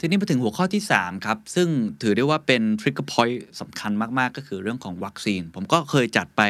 [0.00, 1.68] ทีนี้มาถึงหัวข้อที่ 3 ครับ ซึ่ง
[2.02, 6.42] ถือได้ว่าเป็น trigger point สำคัญมาก ๆ ก็คือเรื่องของวัคซีน ผมก็เคยจัดไป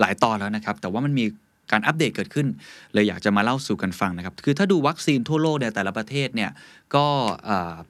[0.00, 1.24] หลายตอนแล้วนะครับ แต่ว่ามันมี
[1.72, 2.46] การอัปเดตเกิดขึ้น
[2.92, 6.50] เลยอยากจะมาเล่าสู่กันฟังนะครับ คือถ้าดูวัคซีนทั่วโลกในแต่ละประเทศเนี่ย
[6.94, 7.06] ก็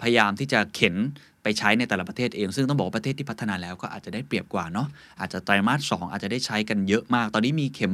[0.01, 0.97] พยายามที่จะเข็น
[1.43, 4.89] ไปใช้ในแต่ละประเทศเอง ซึ่งต้องบอกประเทศที่พัฒนาแล้วก็อาจจะได้เปรียบกว่าเนาะ
[5.21, 7.93] อาจจะไตรมาสสอาจจะได้ใช้กันเยอะมาก ตอนนี้มีเข็ม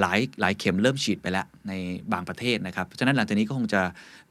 [0.00, 1.72] หลายหลายเข็มเริ่มฉีดไปแล้วใน
[2.12, 3.82] บางประเทศนะครับเพราะฉะนั้นหลังจากนี้ก็คงจะ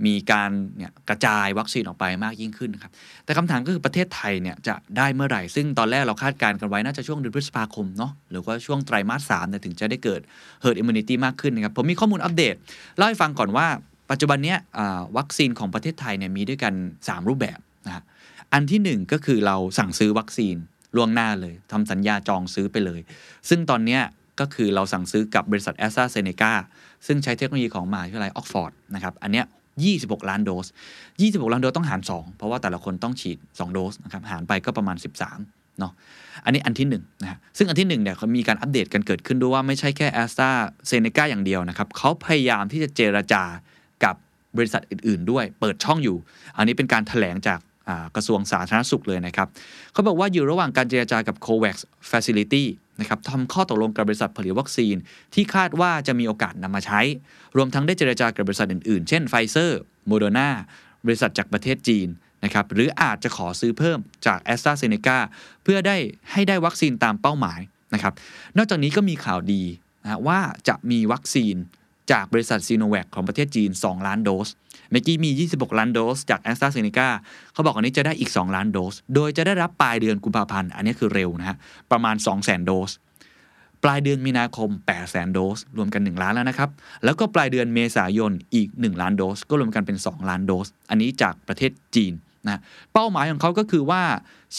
[0.05, 2.91] มีการเนี่ยกระจายวัคซีนออกไปมากยิ่งขึ้นครับ
[3.25, 10.21] แต่คำถามก็คือประเทศไทยเนี่ยจะได้เมื่อไหร่ ซึ่งตอนแรกเราคาดการณ์กันไว้น่าจะช่วงเดือนพฤษภาคมเนาะหรือว่าช่วงไตรมาสสามเนี่ยถึงจะได้เกิด
[10.63, 12.55] herd immunity มากขึ้นนะครับผมมีข้อมูลอัปเดต
[12.97, 13.67] เล่าให้ฟังก่อนว่า
[14.11, 14.55] ปัจจุบันนี้
[15.17, 16.73] วัคซีนของประเทศไทยเนี่ยมีด้วยกัน
[17.05, 18.03] 3 รูปแบบนะ
[18.53, 20.55] อันที่ 1 ก็คือเราสั่งซื้อวัคซีน
[20.95, 23.01] ล่วงหน้าเลยทำสัญญาจองซื้อไปเลย
[23.49, 23.99] ซึ่งตอนนี้
[24.39, 26.53] ก็คือเราสั่งซื้อกับบริษัทแอสตราเซเนกา
[27.07, 29.45] ซึ่งใช้เทคโนโลยีของมหาวิทยาลัยออกซ์ฟอร์ดนะครับ อันเนี้ย
[29.87, 30.67] 26 ล้านโดส
[31.09, 34.97] 26 ล้านโดสต้องหาร 2 เพราะว่าแต่ละคนต้องฉีด 2 โดสนะครับหารไปก็ประมาณ
[35.37, 35.93] 13เนาะ
[36.45, 40.49] อันนี้อันที่1นะฮะซึ่งอันที่1เนี่ยเขามีการอัปเดตกันเกิดขึ้นด้วยว่าไม่ใช่แค่แอสตรา
[40.87, 43.43] เซเนกาอย่างเดียวนะครับเขาพยายามที่จะเจรจา
[44.03, 44.15] กับ
[44.57, 46.17] บริษัทอื่น ๆ ด้วย เปิดช่องอยู่
[46.57, 47.59] อันนี้เป็นการแถลงจาก
[48.15, 49.47] กระทรวงสาธารณสุขเลยนะครับ
[49.93, 51.75] เขาบอกว่าอยู่ระหว่างการเจรจากับ COVAX
[52.11, 52.63] Facility
[52.99, 54.95] นะครับทำข้อตกลงกับบริษัทผลิตวัคซีน
[55.33, 57.01] ที่คาดว่าจะมีโอกาสนำมาใช้
[57.57, 60.49] รวมทั้งได้เจรจากับบริษัทอื่นๆ เช่นไฟเซอร์โมเดอร์นา
[61.05, 62.07] บริษัทจากประเทศจีน
[62.43, 65.17] นะครับหรืออาจจะขอซื้อเพิ่มจากแอสตราเซเนกา
[65.63, 65.97] เพื่อได้
[66.31, 67.59] ให้ได้วัคซีนตามเป้าหมาย
[67.93, 68.13] นะครับ
[68.57, 69.63] นอกจากนี้ก็มีข่าวดี
[70.03, 71.55] นะว่าจะมีวัคซีน
[72.11, 74.49] จากบริษัทซีโนแวคของประเทศจีน 2 ล้านโดส
[74.91, 77.09] เมื่อกี้มี 26 ล้านโดส จากแอสตราเซเนกา
[77.53, 81.57] เขาบอกอันนี้จะได้อีก 2 ล้านโดส โดยจะได้รับปลายเดือนกุมภาพันธ์ อันนี้คือเร็วนะฮะ
[81.91, 82.91] ประมาณ 2 0 0 0 0 0 โดส
[83.83, 86.69] ปลายเดือนมีนาคม8 0 0 0 0 0 โดส รวมกัน 1 ล้านแล้วนะครับ
[87.03, 92.13] แล้วก็ปลายเดือนเมษายนอีก 1 ล้านโดส ก็รวมกันเป็น 2 ล้านโดส อันนี้จากประเทศจีน
[92.47, 92.61] นะ
[92.93, 94.03] เป้าหมายของเขาก็คือว่า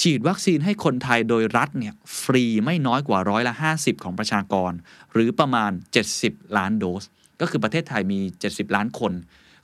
[0.01, 4.73] ฉีดวัคซีนให้คนไทยโดยรัฐเนี่ยฟรีไม่น้อยกว่าร้อยละ 50 ของประชากร
[5.12, 5.71] หรือประมาณ
[6.12, 7.03] 70 ล้านโดส
[7.40, 9.12] ก็คือประเทศไทยมี 70 ล้านคน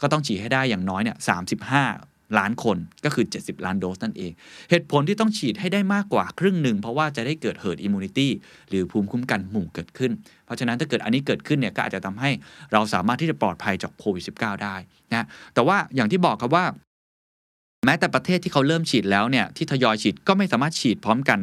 [0.02, 4.32] ก็ต้องฉีดให้ได้อย่างน้อยเนี่ย35ล้านคนก็คือ 70 ล้านโดสนั่นเอง
[4.70, 8.28] เหตุผลที่ต้องฉีดให้ได้มากกว่าครึ่งหนึ่ง เพราะว่าจะได้เกิด herd immunity
[8.68, 10.12] หรือภูมิคุ้มกันหมู่เกิดขึ้น
[10.44, 12.30] เพราะฉะนั้นถ้าเกิดอันนี้เกิดขึ้นเนี่ยก็อาจจะทำให้
[12.72, 14.76] เราสามารถที่จะปลอดภัยจากโควิด -19 ได้
[15.12, 16.64] นะแต่ว่าอย่างที่บอกครับว่า
[17.84, 21.40] แม้แต่ประเทศที่เขาเริ่มฉีดแล้วเนี่ยที่ทยอยฉีดก็ไม่สามารถฉีดพร้อมกัน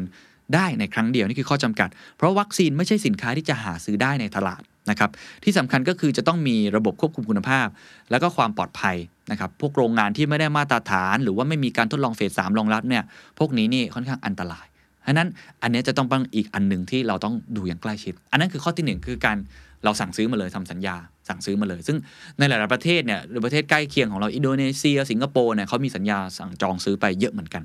[0.55, 5.09] ได้ในครั้งเดียวนี่คือข้อจำกัด เพราะวัคซีนไม่ใช่สินค้าที่จะหาซื้อได้ในตลาด นะครับ
[5.43, 7.67] ที่สำคัญก็คือจะต้องมีระบบควบคุมคุณภาพ
[8.11, 8.95] แล้วก็ความปลอดภัย
[9.31, 13.03] นะครับพวกโรงงานที่ไม่ได้มาตรฐาน หรือว่าไม่มีการทดลองเฟสสามรองรับเนี่ย
[13.39, 14.65] พวกนี้นี่ค่อนข้างอันตราย
[15.03, 15.29] เพราะนั้น
[15.61, 19.37] อันนี้จะต้องเป็นอีกอันหนึ่งที่เราต้องดูอย่างใกล้ชิด อันนั้นคือข้อที่ 1 คือการ
[19.83, 20.95] เราสั่งซื้อมาเลยทำสัญญา
[21.27, 21.97] สั่งซื้อมาเลย ซึ่ง
[22.37, 27.63] ในหลาย ๆ ประเทศเนี่ยหรือประเทศใกล้เคียงของเราอินโดนีเซีย สิงคโปร์เนี่ยเขามีสัญญาสั่งจองซื้อไปเยอะเหมือนกัน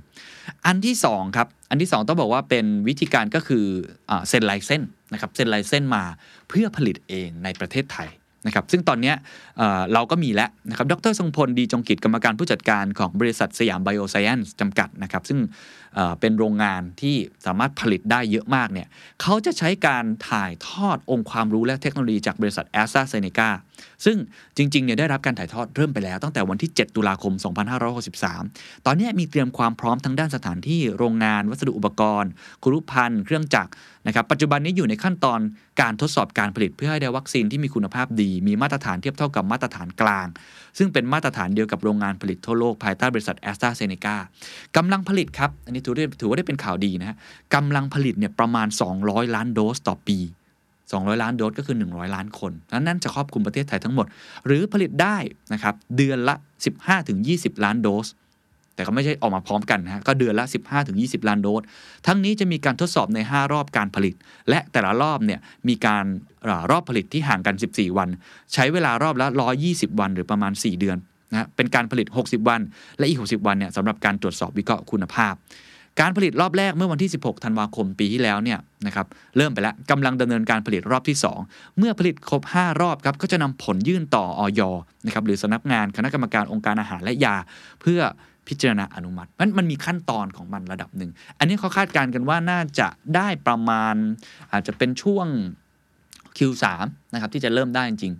[0.66, 3.64] อันที่2ครับอันที่ 2 ต้องบอกว่าเป็นวิธีการก็คือ
[4.28, 6.04] เซ็น license นะครับเซ็น license มา
[6.48, 8.08] เพื่อผลิตเองในประเทศไทย
[8.46, 9.12] นะครับซึ่งตอนนี้
[9.92, 15.38] เราก็มีแล้วนะครับดรทรงพลดีจงกิจกรรมการผู้จัดการของบริษัทสยามไบโอไซเอนซ์จำกัดนะครับซึ่ง
[16.20, 18.88] เป็นโรงงานที่สามารถผลิตได้เยอะมากเนี่ย
[19.22, 23.50] เขาจะใช้การถ่ายทอดองค์ความรู้และเทคโนโลยีจากบริษัทแอสตราเซเนกา
[24.04, 24.16] ซึ่ง
[24.56, 27.32] จริงๆเนี่ยได้รับการถ่ายทอดเริ่มไปแล้วตั้งแต่วันที่ 7 ตุลาคม
[28.08, 32.30] 2563 ตอนนี้มีเตรียมความพร้อมทั้งด้านสถานที่โรงงาน วัสดุอุปกรณ์
[32.62, 33.70] คุรุพันธ์เครื่องจักร
[34.06, 35.40] นะครับปัจจุบันนี้อยู่ในขั้นตอน
[35.80, 40.26] การทดสอบการผลิตเพื่อให้ได้วัคซีนที่มีคุณภาพดี มีมาตรฐานเทียบเท่ากับมาตรฐานกลาง
[40.78, 44.16] ซึ่งเป็นมาตรฐานเดียวกับโรงงานผลิตทั่วโลกภายใต้บริษัทแอสตราเซเนกา
[44.76, 47.16] กำลังผลิตครับ อันนี้ถือได้ถือว่าได้เป็นข่าวดีนะฮะ
[47.54, 48.66] กำลังผลิตเนี่ยประมาณ
[49.00, 50.18] 200 ล้านโดสต่อปี
[50.70, 54.06] 200 ล้านโดสก็คือ 100 ล้านคนนั้นนั่นจะครอบคลุมประเทศไทยทั้งหมด
[54.46, 55.16] หรือผลิตได้
[55.52, 56.34] นะครับเดือนละ
[57.00, 58.06] 15-20 ล้านโดส
[58.80, 60.44] แต่ก็ไม่ใช่ออกมาพร้อมกันนะก็เดือนละ
[60.86, 61.62] 15-20 ล้านโดส
[62.06, 64.14] ทั้งนี้จะมีการทดสอบใน 5 รอบการผลิต
[64.48, 66.04] และแต่ละรอบเนี่ยมีการ
[66.70, 68.08] รอบผลิตที่ห่างกัน 14 วัน
[68.54, 69.26] ใช้เวลารอบละ
[69.64, 70.96] 120 วันหรือประมาณ 4 เดือน
[71.32, 72.60] นะเป็นการผลิต 60 วัน
[72.98, 75.34] และอีก 60 วันเนี่ยสำหรับการตรวจสอบวิเคราะห์คุณภาพ
[76.00, 81.16] การผลิตรอบแรกเมื่อวันที่ 16 ธันวาคมปีที่แล้วเนี่ยนะครับเริ่มไปแล้วกำลังดำเนินการผลิตรอบที่
[81.46, 84.60] 2 เมื่อผลิตครบ 5 รอบครับก็จะนำผลยื่นต่อออย
[85.06, 87.36] นะครับหรือสำนักงานคณะกรรมการองค์การอาหารและยา
[87.80, 88.00] เพื่อ
[88.50, 93.94] พิจารณาอนุมัติมันมันมีขั้นตอนของมันระดับหนึ่ง อันนี้เขาคาดการณ์กันว่าน่าจะได้ประมาณ
[94.52, 95.26] อาจจะเป็นช่วง
[96.38, 96.64] Q3
[97.12, 98.14] นะครับที่จะเริ่มได้จริง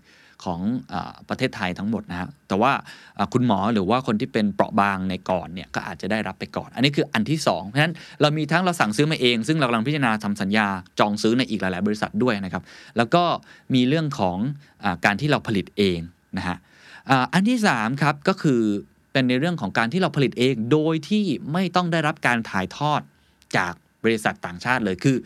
[0.44, 0.60] ของ
[0.92, 0.94] อ
[1.28, 2.72] ประเทศไทยทั้งหมดนะฮะแต่ว่า
[3.32, 10.66] คุณหมอหรือว่าคนที่เป็นเปราะบางในก่อนเนี่ยก็อาจจะได้รับไปก่อน อันนี้คืออันที่ 2 เพราะฉะนั้นเรามีทั้งเราสั่งซื้อมาเอง ซึ่งเรากำลังพิจารณาทำสัญญา
[10.98, 12.62] จองซื้อในอีกหลาย ๆ บริษัทด้วยนะครับ
[12.96, 13.22] แล้วก็
[13.74, 14.38] มีเรื่องของ
[14.84, 15.98] อการที่เราผลิตเอง
[16.38, 16.56] นะฮะ
[17.32, 18.60] อันที่3ครับก็คือ
[19.12, 23.00] เป็นในเรื่องของการที่เราผลิตเองโดยที่ไม่ต้องได้รับการถ่ายทอด
[23.56, 23.72] จาก
[24.04, 25.16] บริษัทต่างชาติเลยคือ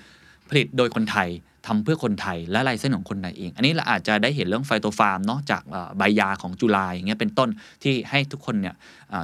[0.48, 1.28] ผลิตโดยคนไทย
[1.66, 5.62] ทำเพื่อคนไทยและลายเส้นของคนไทยเอง อันนี้เราอาจจะได้เห็นเรื่องไฟโตฟาร์มเนาะจาก
[5.98, 7.48] ใบยาของจุฬาอย่างเงี้ยเป็นต้น
[7.82, 8.74] ที่ให้ทุกคนเนี่ย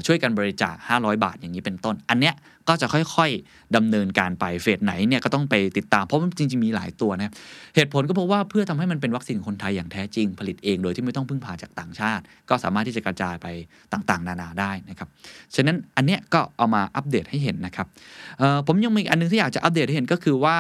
[0.07, 2.37] ช่วยกันบริจาค 500 บาทอย่างนี้เป็นต้น อันเนี้ย
[2.69, 7.33] ก็จะค่อยๆดำเนินการไปเฟสไหนเนี่ยก็ต้องไปติดตาม เพราะมันจริงๆมีหลายตัวนะครับ
[7.77, 13.47] เหตุผลก็เพราะว่าเพื่อทำให้มันเป็นวัคซีนคนไทยอย่างแท้จริง ผลิตเองโดยที่ไม่ต้องพึ่งพาจากต่างชาติ ก็สามารถที่จะกระจายไป
[13.93, 15.09] ต่างๆ นานาได้นะครับ
[15.55, 17.87] ฉะนั้นอันเนี้ยก็เอามาอัปเดตให้เห็นนะครับ
[18.67, 20.57] ผมยังมีอันนึงที่อยากจะอัปเดตให้เห็นก็คือว่า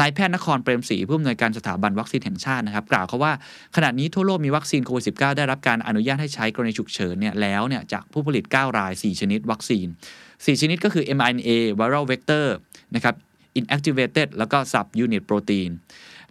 [0.00, 3.32] นายแพทย์นครเปรมศรีผู้อำนวยการสถาบันวัคซีนแห่งชาตินะครับกล่าวเขาว่า
[3.76, 9.86] ขณะนี้ทั่วโลกมีวัคซีนโควิด -19 ได้รับการอนุญาตให้ใช้กรณีฉุกเฉินเนี่ยแล้วเนี่ยจากผู้ผลิต 9 ราย 4 ชนิดวัคซีน
[10.24, 12.46] 4 ชนิดก็คือ mRNA viral vector
[12.94, 13.14] นะครับ
[13.58, 15.70] inactivated แล้วก็ subunit protein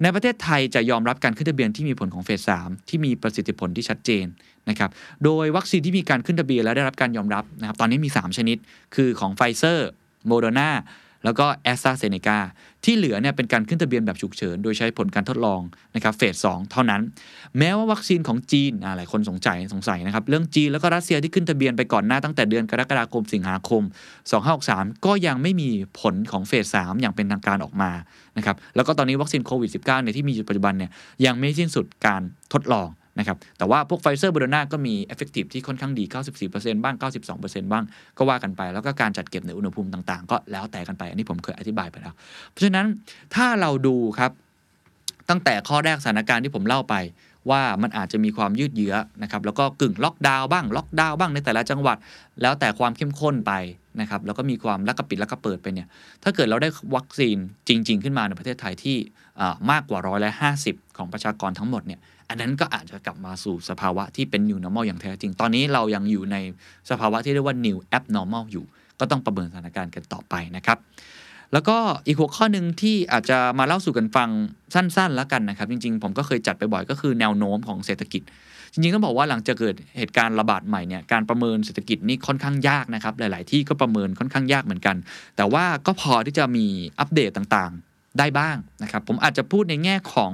[0.02, 4.26] ในประเทศไทยจะยอมรับการขึ้นทะเบียนที่มีผลของเฟส3ที่มีประสิทธิผลที่ชัดเจน
[4.70, 4.90] นะครับ
[5.24, 8.58] โดยวัคซีนที่มีการขึ้นทะเบียนและได้รับการยอมรับนะครับ ตอนนี้มี 3 ชนิด
[8.96, 9.90] คือของไฟเซอร์
[10.28, 10.70] โมเดอร์นา
[11.24, 12.40] แล้วก็แอสตราเซเนกา
[12.86, 15.62] ที่เหลือเนี่ยเป็นการขึ้นทะเบียนแบบฉุกเฉิน โดยใช้ผลการทดลอง
[15.96, 17.02] นะครับเฟส2เท่านั้น
[17.58, 23.84] แม้ว่าวัคซีนของจีนหลายคนสงสัยสงสัยนะครับเรื่องจีนแล้วก็รัสเซียที่ขึ้นทะเบียนไปก่อนหน้าตั้งแต่เดือนกรกฎาคมสิงหาคม
[24.44, 27.92] 2563 ก็ยังไม่มีผลของเฟส3อย่างเป็นทางการออกมา
[28.38, 30.92] นะครับแล้วก็ตอนนี้วัคซีนโควิด -19 เนี่ยที่มีอยู่ปัจจุบันเนี่ย
[31.26, 32.22] ยังไม่สิ้นสุดการ
[32.54, 32.88] ทดลอง
[33.20, 36.04] นะครับแต่ว่าพวกไฟเซอร์บ o นาก็มี effective ที่ค่อนข้างดี
[36.44, 36.96] 94%บ้าง
[37.34, 37.84] 92%บ้าง
[38.18, 42.14] ก็ว่ากันไป แล้วก็การจัดเก็บในอุณหภูมิต่างๆ ก็แล้วแต่กันไป อันนี้ผมเคยอธิบายไปแล้ว
[42.50, 42.88] เพราะฉะนั้น
[43.36, 44.32] ถ้าเราดูครับ
[45.30, 46.96] ตั้งแต่ข้อแรกสถานการณ์ที่ผมเล่าไป
[47.50, 51.98] ว่ามันอาจจะมีความยืดเยื้อนะครับแล้วก็กึ่งล็อกดาวน์บ้างล็อกดาวน์บ้างในแต่ละจังหวัด
[52.42, 53.54] แล้วแต่ความเข้มข้นไป
[54.02, 55.88] นะครับแล้วก็มีความลักกระปิดลักกระเปิดไปเนี่ย
[56.24, 58.98] ถ้าเกิดเราได้วัคซีนจริง ๆ ขึ้นมาในประเทศไทยที่
[59.72, 62.00] มากกว่าร้อยละห้าสิบของประชากรทั้งหมดเนี่ย
[62.32, 66.38] อันนั้นก็อาจจะกลับมาสู่สภาวะที่เป็น new normal อย่างแท้จริง ตอนนี้เรายังอยู่ใน
[66.90, 68.66] สภาวะที่เรียกว่า new abnormal อยู่
[69.00, 70.78] ก็ต้องประเมินสถานการณ์กันต่อไปนะครับ
[71.54, 74.30] แล้วก็อีกหัวข้อหนึ่งที่อาจจะมาเล่าสู่กันฟัง
[74.74, 78.22] สั้นๆแล้วกันนะครับ จริง ๆ ผมก็เคยจัดไปบ่อยก็คือแนวโน้มของเศรษฐกิจ
[78.74, 84.96] จริงๆต้องบอกว่าหลังจากเกิดเหตุการณ์ระบาดใหม่เนี่ยการประเมินเศรษฐกิจนี่ค่อนข้างยากนะครับ หลาย ๆ ที่ก็ประเมินค่อนข้างยากเหมือนกัน
[85.38, 86.66] แต่ว่าก็พอที่จะมี
[87.00, 90.34] อัปเดตต่างๆได้บ้างนะครับ ผมอาจจะพูดในแง่ของ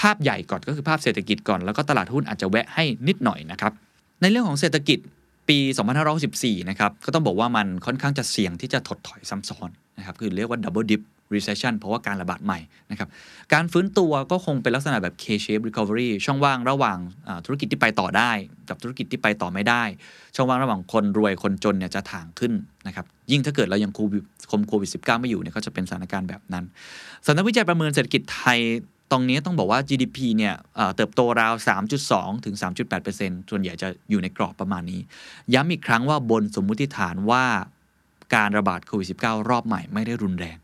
[0.00, 3.72] ภาพใหญ่ก่อนก็คือภาพเศรษฐกิจก่อน แล้วก็ตลาดหุ้นอาจจะแวะให้นิดหน่อยนะครับ
[4.20, 4.98] ในเรื่องของเศรษฐกิจ
[5.48, 5.58] ปี
[6.14, 11.02] 2564นะครับ ก็ต้องบอกว่ามันค่อนข้างจะเสี่ยงที่จะถดถอยซ้ำซ้อนนะครับ คือเรียกว่า double dip
[11.34, 12.58] recession เพราะว่าการระบาดใหม่
[12.90, 13.08] นะครับ
[13.52, 16.98] การฟื้นตัวก็คงเป็นลักษณะแบบ K-shape recovery ช่องว่างระหว่าง
[17.44, 18.30] ธุรกิจที่ไปต่อได้
[18.68, 19.82] กับธุรกิจที่ไปต่อไม่ได้
[20.36, 22.52] ช่องว่างระหว่างคนรวยคนจนเนี่ยจะถ่างขึ้น
[22.86, 26.64] นะครับ ยิ่งถ้าเกิดเรายังโควิดคมโควิด 19 ไม่อยู่เนี่ยก็จะเป็นสถานการณ์แบบนั้น
[27.26, 28.58] สำนักวิจัยประเมินเศรษฐกิจไทย
[29.10, 31.54] ตรงนี้ต้องบอกว่า GDP เนี่ยเอ่อเติบโตราว
[31.98, 32.54] 3.2 ถึง
[33.02, 35.00] 3.8%ส่วนใหญ่จะอยู่ในกรอบประมาณนี้
[35.54, 37.44] ย้ำอีกครั้งว่าบนสมมุติฐานว่า
[38.34, 40.58] การระบาดโควิด -19 รอบใหม่ไม่ได้รุนแรง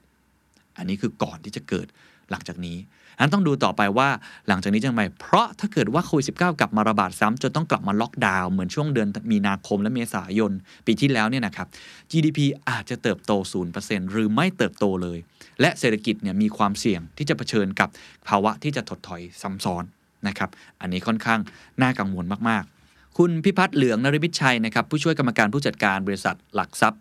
[0.77, 1.87] อันนี้คือก่อนที่จะเกิด
[2.31, 2.77] หลังจากนี้
[3.21, 4.09] นั้นต้องดูต่อไปว่า
[4.49, 10.53] หลังจากนี้จะทำไมเพราะถ้าเกิดว่าโควิด -19 กลับมาระบาดซ้ำจนต้องกลับมาล็อกดาวน์เหมือนช่วงเดือนมีนาคมและเมษายน
[10.87, 11.67] ปีที่แล้วเนี่ยนะครับ
[12.11, 13.33] GDP อาจจะเติบโต
[13.73, 15.19] 0%หรือไม่เติบโตเลย
[15.61, 17.89] และเศรษฐกิจเนี่ยมีความเสี่ยงที่จะเผชิญกับ
[18.29, 19.85] ภาวะที่จะถดถอยซ้ำซ้อน
[20.29, 20.51] นะครับ
[20.81, 21.41] อันนี้ค่อนข้าง
[21.83, 27.01] น่ากังวลมากๆ คุณพิพัฒน์เหลืองนริมิตชัยนะครับผู้ช่วยกรรมการผู้จัดการบริษัทหลักทรัพย์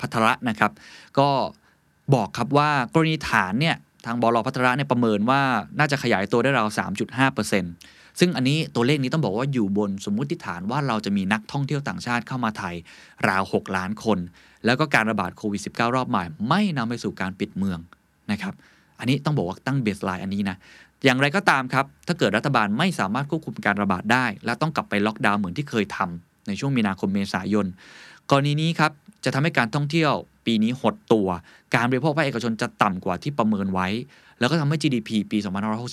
[0.00, 0.72] พัทระนะครับ
[1.18, 1.28] ก็
[2.14, 5.40] บอกครับว่ากรณีฐานเนี่ย ทางบลพัทระเนี่ยประเมินว่า
[5.78, 6.68] น่าจะขยายตัวได้ราว
[7.42, 12.74] 3.5%ซึ่งอันนี้ตัวเลขนี้ต้องบอกว่าอยู่บนสมมุติฐานว่าเราจะมีนักท่องเที่ยวต่างชาติเข้ามาไทย
[13.28, 14.18] ราว 6 ล้านคน
[14.64, 17.78] แล้วก็การระบาดโควิด -19 รอบใหม่ ไม่นำไปสู่การปิดเมือง
[18.30, 18.54] นะครับ
[18.98, 20.56] อันนี้ต้องบอกว่าตั้งเบสไลน์อันนี้นะ
[21.04, 27.66] อย่างไรก็ตามครับ ถ้าเกิดรัฐบาลไม่สามารถควบคุมการระบาดได้ และต้องกลับไปล็อกดาวน์เหมือนที่เคยทำในช่วงมีนาคมเมษายน
[28.30, 28.92] กรณีนี้ครับ
[29.24, 30.12] จะทำให้การท่องเที่ยว
[30.46, 31.28] ปีนี้หดตัว
[31.74, 33.88] การบริโภคภาคเอกชนจะต่ำกว่าที่ประเมินไว้
[34.38, 35.38] แล้วก็ทำให้ GDP ปี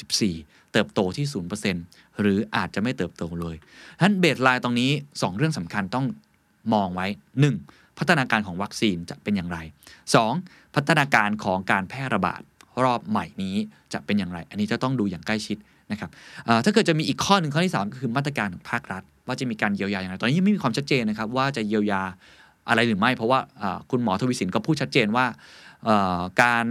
[0.10, 1.26] 2564 เติบโตที่
[1.74, 3.56] 0%หรืออาจจะไม่เติบโตเลย
[3.98, 6.06] ฉะนั้นเบสไลน์ตรงนี้ 2 เรื่องสำคัญต้อง
[6.74, 7.08] มองไว้
[7.54, 7.98] 1.
[7.98, 9.58] พัฒนาการของวัคซีนจะเป็นอย่างไร
[10.18, 10.76] 2.
[10.76, 12.42] พัฒนาการของการแพร่ระบาด
[12.84, 13.56] รอบใหม่นี้
[13.94, 15.58] จะเป็นอย่างไร อันนี้จะต้องดูอย่างใกล้ชิด
[15.92, 16.10] นะครับ
[16.66, 22.04] ถ้าเกิดจะมีอีกข้อหนึ่งข้อที่ 3 ก็คือมาตรการของภาครัฐ ว่าจะมีการเยียวยาอย่างไร ตอนนี้ยังไม่มีความชัดเจนนะครับว่าจะเยียวยา
[22.68, 23.40] อะไรหรือไม่เพราะว่า
[23.92, 25.26] คุณหมอทวีสินก็พูดชัดเจนว่า
[26.44, 26.66] การ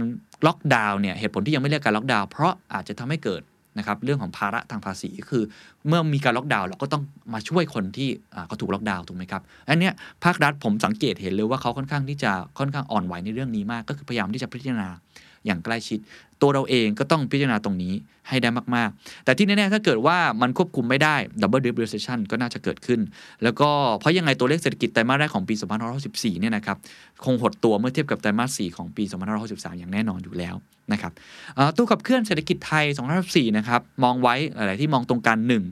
[0.47, 3.41] ล็อกดาวน์เนี่ยเหตุผลที่ยังไม่เรียกการล็อกดาวน์เพราะอาจจะทำให้เกิด
[3.77, 5.43] นะครับเรื่องของภาระทางภาษีคือ
[5.87, 8.09] เมื่อมีการล็อกดาวน์เราก็ต้องมาช่วยคนที่
[8.47, 9.89] เขาถูกล็อกดาวน์ถูกไหมครับอันนี้
[10.23, 14.89] ภาครัฐผมสังเกตเห็นเลยว่าเขาค่อนข้างที่จะค่อนข้างอ่อนไหวในเรื่องนี้มาก ก็คือพยายามที่จะพิจารณา
[15.45, 15.99] อย่างใกล้ชิด
[16.41, 17.93] ตัวเราเองก็ต้องพิจารณาตรงนี้
[18.29, 22.99] ให้ได้มาก ๆ แต่ที่แน่ ๆ ถ้าเกิดว่ามันควบคุมไม่ได้ double dip recession ก็น่าจะเกิดขึ้น
[23.43, 25.53] แล้วก็เพราะยังไงตัวเลขเศรษฐกิจไตรมาสแรกของปี
[25.97, 26.77] 2564 เนี่ยนะครับ
[27.23, 29.03] คงหดตัวเมื่อเทียบกับไตรมาส 4 ของปี
[29.41, 30.55] 2563 อย่างแน่นอนอยู่แล้ว
[30.93, 31.11] นะครับ
[31.75, 32.85] ตู้ขับเคลื่อนเศรษฐกิจไทย
[33.21, 35.63] 2564 นะครับมองไว้หลายที่มองตรงกันหนึ่ง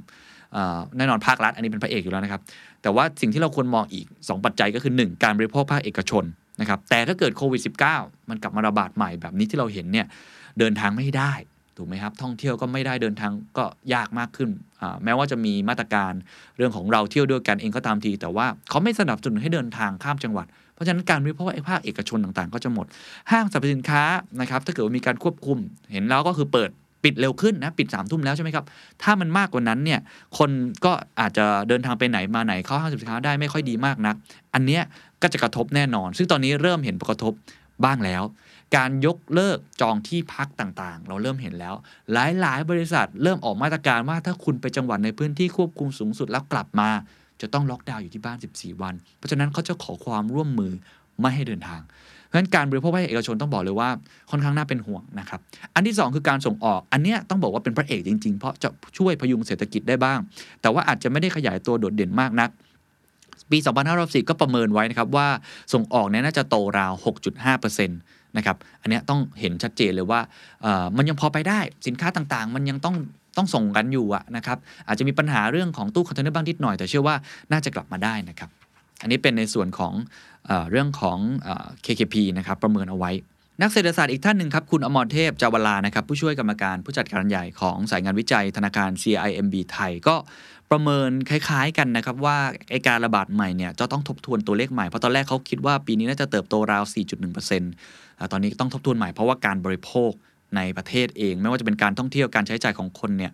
[0.97, 2.41] แน่นอนภาครัฐอันนี้เป็นพระเอกอยู่แล้วนะครับ
[2.81, 6.23] แต่ว่าสิ่งที่เราควรมองอีก 2 ปัจจัยก็คือ 1 การบริโภคภาคเอกชน
[6.59, 7.61] นะครับแต่ถ้าเกิดโควิด
[7.95, 10.05] -19 มันกลับมาระบาดใหม่แบบนี้ที่เราเห็นเนี่ย
[10.59, 11.33] เดินทางไม่ได้
[11.77, 14.49] ถูกไหมครับ ท่องเที่ยวก็ไม่ได้เดินทางก็ยากมากขึ้น
[15.03, 16.13] แม้ว่าจะมีมาตรการ
[16.57, 22.85] เรื่องของเราเที่ยวด้วยกันเองก็ตามที แต่ว่าเขาไม่สนับสนุนให้เดินทางข้ามจังหวัด เพราะฉะนั้นการวิพากษ์ภาคเอกชนต่างๆ ก็จะหมด
[23.31, 24.03] ห้างสรรพสินค้า
[24.41, 25.57] นะครับ ถ้าเกิดว่ามีการควบคุม
[25.91, 26.69] เห็นแล้วก็คือเปิด
[27.03, 28.65] ปิดเร็วขึ้นนะ ปิด3ามทุ่มแล้วใช่ไหมครับ
[29.03, 29.99] ถ้ามันมากกว่านั้นเนี่ย
[30.37, 30.49] คน
[30.85, 34.15] ก็อาจจะเดินทางไปไหนมาไหนเข้าห้างสรรพสินค้าได้ไม่ค่อยดีมากนัก
[34.53, 34.83] อันเนี้ย
[35.21, 37.33] ก็จะกระทบแน่นอน ซึ่งตอนนี้เริ่มเห็นผลกระทบ
[37.83, 38.23] บ้างแล้ว
[38.75, 41.75] การยกเลิกจองที่พักต่างๆ เราเริ่มเห็นแล้ว
[42.11, 46.89] หลายๆ บริษัทเริ่มออกมาตรการว่าถ้าคุณไปจังหวัดในพื้นที่ควบคุมสูงสุดแล้วกลับมา
[47.41, 50.71] จะต้องล็อกดาวน์อยู่ที่บ้าน 14 วัน เพราะฉะนั้นเขาจะขอความร่วมมือ
[51.21, 51.81] ไม่ให้เดินทาง
[52.25, 53.89] เพราะฉะนั้นการบริโภคภาคเอกชนต้องบอกเลยว่า
[54.31, 55.39] ค่อนข้างน่าเป็นห่วงนะครับ
[55.75, 60.19] อันที่ 2 คือการส่งออก อันนี้ต้องบอกว่าเป็นพระเอกจริง ๆ เพราะจะช่วยพยุงเศรษฐกิจได้บ้าง
[60.61, 62.49] แต่ว่าอาจจะไม่ได้ขยายตัวโดดเด่นมากนัก
[63.51, 63.57] ปี
[63.93, 65.27] 2564ก็ประเมินไว้นะครับว่า
[65.73, 66.93] ส่งออกเนี่ยน่าจะโตราว
[67.45, 70.19] 6.5%นะครับอันนี้ต้องเห็นชัดเจนเลยว่า
[70.97, 72.95] มันยังพอไปได้สินค้าต่างๆ มันยังต้อง
[73.37, 74.57] ต้องส่งกันอยู่ะนะครับ
[74.87, 77.15] อาจจะมีปัญหาเรื่องของตู้คอนเทนเนอร์บ้างนิดหน่อย แต่เชื่อว่า
[77.51, 78.49] น่าจะกลับมาได้นะครับ
[79.01, 79.93] อันนี้เป็นในส่วนของ
[80.47, 81.17] เอเรื่องของ
[81.85, 83.11] KKP นะครับประเมินเอาไว้
[83.61, 90.15] นักเศรษฐศาสตร์อีกท่านหนึ่งครับ คุณอมรเทพจาวลานะครับผู้ช่วยกรรมการผู้จัดการใหญ่ของสายงานวิจัยธนาคาร CIMB ไทยก็
[90.71, 92.37] ประเมินคล้ายๆกันนะครับว่า
[92.71, 96.83] ไอการระบาดใหม่เนี่ยจะต้องทบทวนตัวเลขใหม่ เพราะตอนแรกเขาคิดว่าปีนี้น่าจะเติบโตราว
[97.57, 100.11] 4.1%ตอนนี้ต้องทบทวนใหม่เพราะว่าการบริโภค
[100.55, 103.31] ในประเทศเอง ไม่ว่าจะเป็นการท่องเที่ยวการใช้จ่ายของคนเนี่ย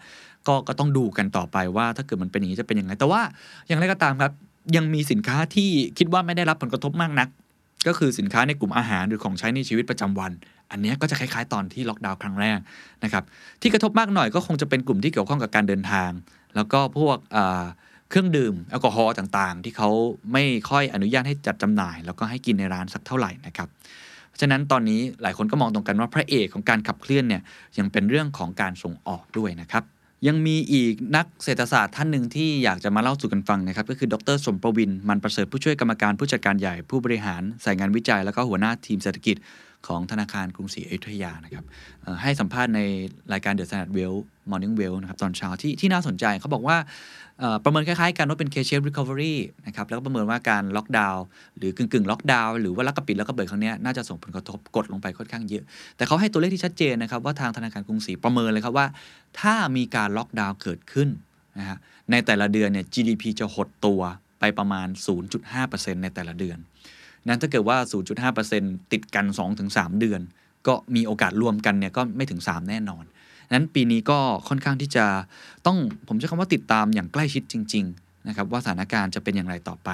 [0.48, 3.22] ก็ก็ต้องดูกันต่อไปว่าถ้าเกิดมันเป็นอย่างนี้จะเป็นยังไง แต่ว่า
[3.67, 4.32] อย่างไรก็ตามครับ
[4.76, 7.28] ยังมีสินค้าที่คิดว่าไม่ได้รับผลกระทบมากนัก
[7.88, 10.32] ก็คือสินค้าในกลุ่มอาหารหรือของใช้ในชีวิตประจำวัน
[10.72, 12.60] อันนี้ก็จะคล้ายๆ ตอนที่ล็อกดาวน์ครั้งแรก
[13.04, 13.24] นะครับ
[13.62, 16.10] ที่กระทบมากหน่อยก็คงจะเป็นกลุ่มที่เกี่ยวข้องกับการเดินทาง
[16.56, 17.18] แล้วก็พวก
[18.10, 19.89] เครื่องดื่มแอลกอฮอล์ต่างๆ ที่เขา
[20.34, 23.68] ไม่ค่อยอนุญาตให้จัดจำหน่าย แล้วก็ให้กินในร้านสักเท่าไหร่นะครับ
[24.28, 27.42] เพราะฉะนั้นตอนนี้หลายคนก็มองตรงกันว่าพระเอกของการขับเคลื่อนเนี่ย
[27.78, 29.84] ยังเป็นเรื่องของการส่งออกด้วยนะครับ
[30.28, 39.36] ยังมีอีกนักเศรษฐศาสตร์ท่านหนึ่งที่อยากจะมาเล่าสู่กันฟังนะครับ ก็คือดรสมประวิน มันประเสริฐผู้ช่วยกรรมการผู้จัดการใหญ่ผู้บริหารสายงานวิจัย แล้วก็หัวหน้าทีมเศรษฐกิจ
[39.88, 41.65] ของธนาคารกรุงศรีอยุธยานะครับ
[42.22, 42.80] ให้สัมภาษณ์ใน
[43.34, 44.13] รายการ The Standard Wealth
[44.52, 46.78] Morning Wealth นะครับตอนเช้าที่ที่น่าสนใจเขาบอกว่า
[47.63, 49.36] ประเมินคล้ายๆกันว่าเป็น K-shape recovery
[49.67, 51.24] นะครับแล้วก็ประเมินว่าการล็อกดาวน์
[51.58, 55.63] หรือกึ่งๆล็อกดาวน์หรือว่าลักกะปิดแล้วก็เปิดครั้งนี้น่าจะส่งผลกระทบกดลงไปค่อนข้างเยอะ
[55.98, 58.88] แต่เขาให้ตัวเลขที่ชัดเจนนะครับว่าทางธนาคารกรุงศรีประเมินเลยครับว่า
[59.39, 61.10] ถ้ามีการล็อกดาวน์เกิดขึ้น
[61.60, 61.78] นะฮะ
[62.12, 64.02] ในแต่ละเดือนเนี่ย GDP จะหดตัว
[64.39, 64.88] ไปประมาณ
[65.46, 66.58] 0.5%ในแต่ละเดือน
[67.27, 67.77] นั้นถ้าเกิดว่า
[68.36, 69.25] 0.5%ติดกัน
[69.63, 70.21] 2-3 เดือน
[70.67, 73.03] ก็มีโอกาสรวมกันเนี่ยก็ไม่ถึง 3 แน่นอน
[73.53, 75.05] นั้นปีนี้ก็ค่อนข้างที่จะ
[75.65, 79.89] ต้องผมใช้คำว่าติดตามอย่างใกล้ชิดจริง ๆ นะครับ ว่าสถานการณ์จะเป็นอย่างไรต่อไป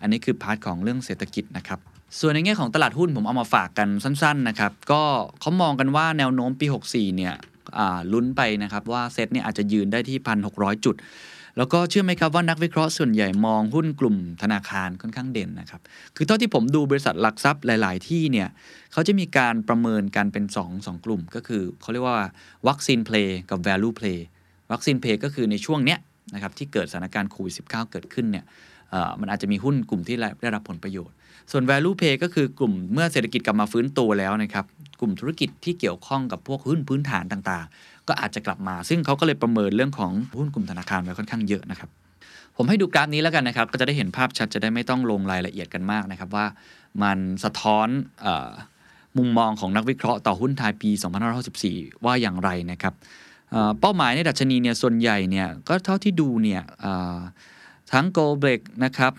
[0.00, 1.78] อันนี้คือ part ของเรื่องเศรษฐกิจนะครับ
[2.20, 5.02] ส่วนในแง่ของตลาดหุ้นผมเอามาฝากกันสั้นๆนะครับก็
[5.40, 7.34] เขามองกันว่าแนวโน้มปี 64 เนี่ย
[8.12, 10.18] ลุ้นไปนะครับว่าเซ็ตเนี่ยอาจจะยืนได้ที่
[10.50, 10.94] 1,600 จุด
[11.56, 15.80] แล้วก็เชื่อไหมครับว่านักวิเคราะห์ส่วนใหญ่มองหุ้นกลุ่มธนาคารค่อนข้างเด่นนะครับ
[16.16, 18.48] คือเท่าที่ผมดูบริษัทหลักทรัพย์หลาย ๆ ที่เนี่ย
[18.92, 22.18] เขาจะมีการประเมินกันเป็น2 2กลุ่ม ก็คือเขาเรียกว่า
[22.68, 24.18] วัคซีนเพลย์กับ value play
[24.72, 25.98] วัคซีนเพลย์ก็คือในช่วงเนี้ย
[26.34, 28.44] นะครับที่เกิดสถานการณ์โควิด -19 เกิดขึ้นเนี่ย
[29.20, 31.14] มันอาจจะมีหุ้นกลุ่มที่ได้รับผลประโยชน์
[31.50, 34.64] ส่วน value pay ก็คือกลุ่มเมื่อเศรษฐกิจกลับมาฟื้นตัวแล้วนะครับ
[35.00, 41.90] กลุ่มธุรกิจที่เกี่ยวข้องกับพวกหุ้นพื้นฐานต่างๆ ก็อาจจะกลับมา ซึ่งเขาก็เลยประเมินเรื่องของหุ้นกลุ่มธนาคารไว้ค่อนข้างเยอะนะครับ
[42.56, 46.46] ผมให้ดูกราฟนี้แล้วกันนะครับ ก็จะได้เห็นภาพชัดจะได้ไม่ต้องลงรายละเอียดกันมากนะครับ ว่า
[47.02, 47.88] มันสะท้อน
[49.18, 50.90] มุมมองของนักวิเคราะห์ต่อหุ้นไทยปี
[51.48, 52.94] 2564 ว่าอย่างไรนะครับ
[53.80, 56.62] เป้าหมายในดัชนีเนี่ยส่วนใหญ่เนี่ยก็เท่าที่ดูเนี่ย
[57.92, 59.12] ทั้ง g o l d b r e a k นะครับ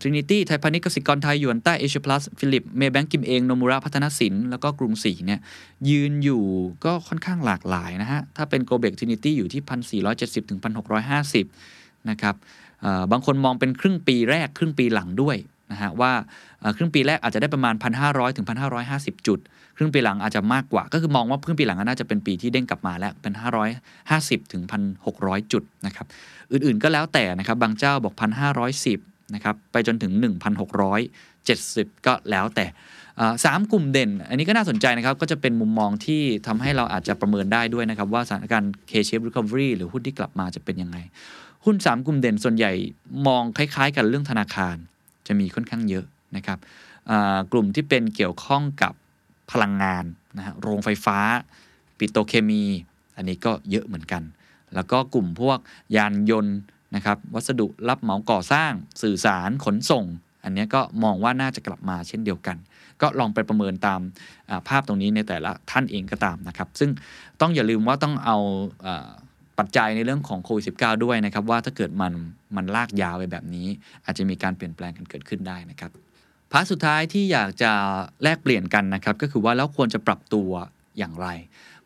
[0.00, 5.40] ทรินิตี้ไทยพาณิชย์กสิกรไทยหยวนต้าเอเชียพลัสฟิลิปเมย์แบงก์กิมเองโนมูระพัฒนสิน แล้วก็กรุงศรีเนี่ย
[5.90, 6.42] ยืนอยู่
[6.84, 9.62] ก็ค่อนข้างหลากหลายนะฮะ ถ้าเป็นโกลเบกทรินิตี้อยู่ที่
[10.06, 10.60] 1,470 ถึง
[11.34, 12.34] 1,650 นะครับ
[13.12, 15.36] บางคนมองเป็นครึ่งปีแรกครึ่งปีหลังด้วย
[15.72, 16.12] นะฮะว่า
[16.76, 18.46] ครึ่งปีแรกอาจจะได้ประมาณ 1,500 ถึง
[18.86, 19.38] 1,550 จุด
[19.76, 23.32] ครึ่งปีหลังอาจจะมากกว่า ก็คือมองว่าครึ่งปีหลังน่าจะเป็นปีที่เด้งกลับมาแล้วเป็น
[23.92, 24.62] 550 ถึง
[25.06, 26.06] 1,600 จุดนะครับ
[26.52, 30.12] อื่นๆก็แล้วแต่นะครับบางเจ้าบอก 1,510 นะครับไปจนถึง
[30.90, 32.66] 1,670 ก็แล้วแต่
[33.44, 40.96] สามกลุ่มเด่น อันนี้ก็น่าสนใจนะครับ ก็จะเป็นมุมมองที่ทำให้เราอาจจะประเมินได้ด้วยนะครับ ว่าสถานการณ์ K-shape recovery หรือหุ้นที่กลับมาจะเป็นยังไง
[41.64, 42.72] หุ้น 3 กลุ่มเด่นส่วนใหญ่
[43.26, 44.76] มองคล้ายๆ กันเรื่องธนาคาร
[45.26, 46.04] จะมีค่อนข้างเยอะ
[46.36, 46.58] นะครับ
[47.52, 48.92] กลุ่มที่เป็นเกี่ยวข้องกับ
[49.52, 50.04] พลังงาน
[50.36, 51.18] นะฮะโรงไฟฟ้า
[51.98, 52.64] ปิโตเคมี
[53.16, 54.22] อันนี้ก็เยอะเหมือนกัน
[54.74, 55.58] แล้วก็กลุ่มพวก
[55.96, 56.56] ยานยนต์
[56.94, 58.72] นะครับวัสดุรับเหมาก่อสร้าง
[59.02, 60.04] สื่อสารขนส่ง
[60.44, 62.56] อันนี้ก็มองว่าน่าจะกลับมาเช่นเดียวกัน
[63.02, 64.00] ก็ลองไปประเมินตาม
[64.68, 66.90] ภาพตรงนี้ในแต่ละท่านเองก็ตามนะครับ ซึ่ง
[67.40, 68.36] ต้องอย่าลืมว่าต้องเอา
[69.58, 72.12] ปัจจัยในเรื่องของโควิด -19 ด้วยนะครับ ว่าถ้าเกิดมัน
[72.56, 73.66] มันลากยาวไปแบบนี้
[74.04, 75.90] อาจจะมีการเปลี่ยนแปลงกันเกิดขึ้นได้นะครับ
[76.52, 77.72] พาร์ทสุดท้ายที่อยากจะ
[78.22, 80.50] แลกเปลี่ยนกันนะครับ ก็คือว่าแล้วควรจะปรับตัว
[80.98, 81.28] อย่างไร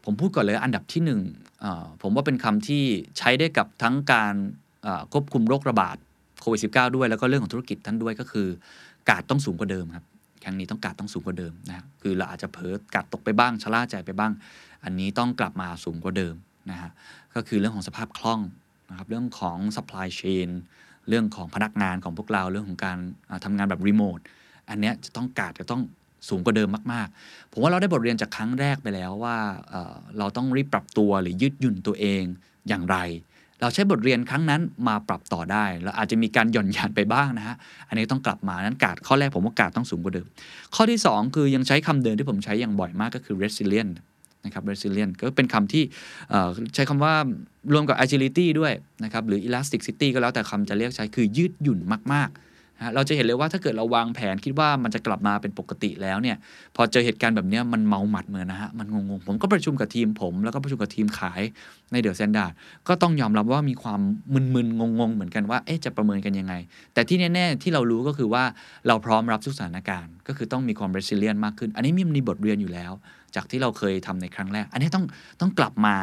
[0.04, 1.02] ผมพูดก่อนเลยอันดับที่
[1.50, 2.84] 1ผมว่าเป็นคำที่
[3.18, 4.34] ใช้ได้กับทั้งการ
[5.12, 5.96] ควบคุมโรคระบาด
[6.40, 8.48] โควิด -19 ด้วย แล้วก็เรื่องของธุรกิจท่านด้วยก็คือ
[9.08, 10.04] กาดต้องสูงกว่าเดิมครับ
[10.44, 14.32] ครั้งนี้ต้องกาดต้องสูงกว่าเดิมนะคือเราอาจจะเผลอกาดตกไปบ้างชะล่าใจไปบ้าง
[14.84, 16.34] อันนี้ต้องกลับมาสูงกว่าเดิม
[16.70, 16.90] นะฮะ
[17.34, 18.40] ก็คือเรื่องของสภาพคล่อง
[18.90, 20.48] นะครับเรื่องของ supply chain
[21.08, 22.98] เรื่องของพนักงานของพวกเราเรื่องของการ
[23.44, 24.18] ทำงานแบบรีโมท
[24.68, 25.82] อันนี้จะต้องกาดจะต้อง
[26.28, 29.36] สูงกว่าเดิมมากๆ ผมว่าเราได้บทเรียนจากครั้งแรกไปแล้วว่า
[30.18, 32.22] เราต้องรีบปรับตัวหรือยืดหยุ่นตัวเอง
[32.68, 32.96] อย่างไร
[33.64, 37.56] เราใช้บทเรียนครั้งนั้นมาปรับต่อได้เราอาจจะมีการหย่อนยานไปบ้างนะฮะ
[37.88, 40.26] อันนี้ต้องกลับมานั้นกาดข้อแรกผมว่ากาดต้องสูงกว่าเดิม
[40.74, 43.92] ข้อที่ 2 คือยังใช้คำเดิมที่ผมใช้อย่างบ่อยมากก็คือ resilient
[44.44, 45.82] นะครับ resilient ก็เป็นคำที่
[46.74, 47.14] ใช้คำว่า
[47.72, 48.72] รวมกับ agility ด้วย
[49.04, 51.78] นะครับ หรือ elasticity ก็แล้วแต่คำจะเรียกใช้คือยืดหยุ่น
[52.14, 52.30] มาก
[52.94, 56.36] เราจะเห็นเลยว่าถ้าเกิดเราวางแผนคิดว่ามันจะกลับมาเป็นปกติแล้วเนี่ย
[56.76, 61.40] พอเจอเหตุการณ์แบบนี้มันเมาหมัดเหมือนนะฮะ มันงงๆ ผมก็ประชุมกับทีมผม แล้วก็ประชุมกับทีมขาย
[61.92, 62.40] ในเดอะแซนด์ด
[62.88, 64.00] ก็ต้องยอมรับว่ามีความ
[64.54, 66.54] มึนๆ งงๆ เหมือนกันว่า เอ๊ะ จะประเมินกันยังไง
[66.94, 68.44] แต่ที่แน่ๆ ที่เรารู้ก็คือว่า
[68.86, 72.92] เราพร้อมรับทุกสถานการณ์ ก็คือต้องมีความเรสิเลียนมากขึ้น อันนี้มีบทเรียนอยู่แล้ว
[73.36, 75.04] จากที่เราเคยทำในครั้งแรก อันนี้ต้อง
[75.40, 75.94] ต้องกลับมา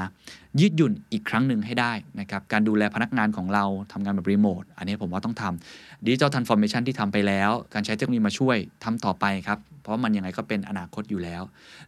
[0.59, 11.41] ยืดหยุ่นอีกครั้งหนึ่งให้ได้นะครับการดูแลพนักงานของเราทำงานแบบรีโมทอันนี้ผมว่าต้องทำ digital transformation ที่ทำไปแล้ว การใช้เทคโนโลยีมาช่วยทำต่อไปครับ เพราะมันยังไงก็เป็นอนาคตอยู่แล้ว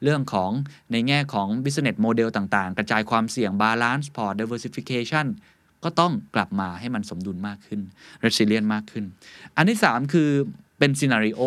[0.03, 0.51] เรื่องของ
[0.91, 5.27] ในแง่ของ business model ต่างๆ กระจายความเสี่ยง balance port diversification
[5.83, 7.81] ก็ต้องกลับมาให้มันสมดุลมากขึ้น
[8.25, 9.05] resilient มากขึ้น
[9.57, 10.29] อันที่ 3 คือ
[10.79, 11.41] เป็น scenario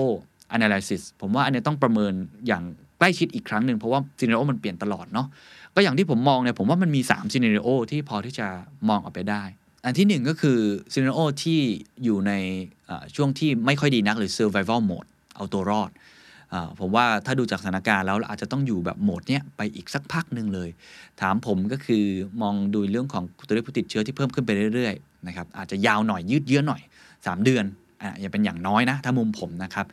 [0.57, 2.13] analysis ผมว่าอันนี้ต้องประเมิน
[2.47, 2.65] อย่าง
[2.99, 5.27] ใกล้ชิดอีกครั้งหนึ่งเพราะว่า scenario มันเปลี่ยนตลอดเนาะ
[5.75, 8.47] ก็อย่างที่ผมมองเนี่ยผมว่ามันมี3 scenario ที่พอที่จะ
[8.89, 9.43] มองออกไปได้
[9.85, 10.59] อันที่ 1 ก็คือ
[10.93, 11.61] ซีเนารีโอที่
[12.05, 12.33] อยู่ใน
[13.17, 15.91] ช่วงที่ไม่ค่อยดีนักหรือ survival mode เอาตัวรอด
[16.81, 20.69] ผมว่าถ้าดูจากสถานการณ์แล้วอาจจะต้องอยู่แบบโหมดเนี้ยไปอีกสักพักหนึ่งเลย
[21.21, 22.05] ถามผมก็คือ
[22.43, 26.83] มองดูเรื่องของตัวเลขผู้ติดเชื้อที่เพิ่มขึ้นไปเรื่อยๆนะครับอาจจะยาวหน่อยยืดเยื้อหน่อย
[27.13, 27.65] 3 เดือน
[28.03, 29.87] อะอย่าเป็นอย่างน้อยนะ ถ้ามุมผมนะครับ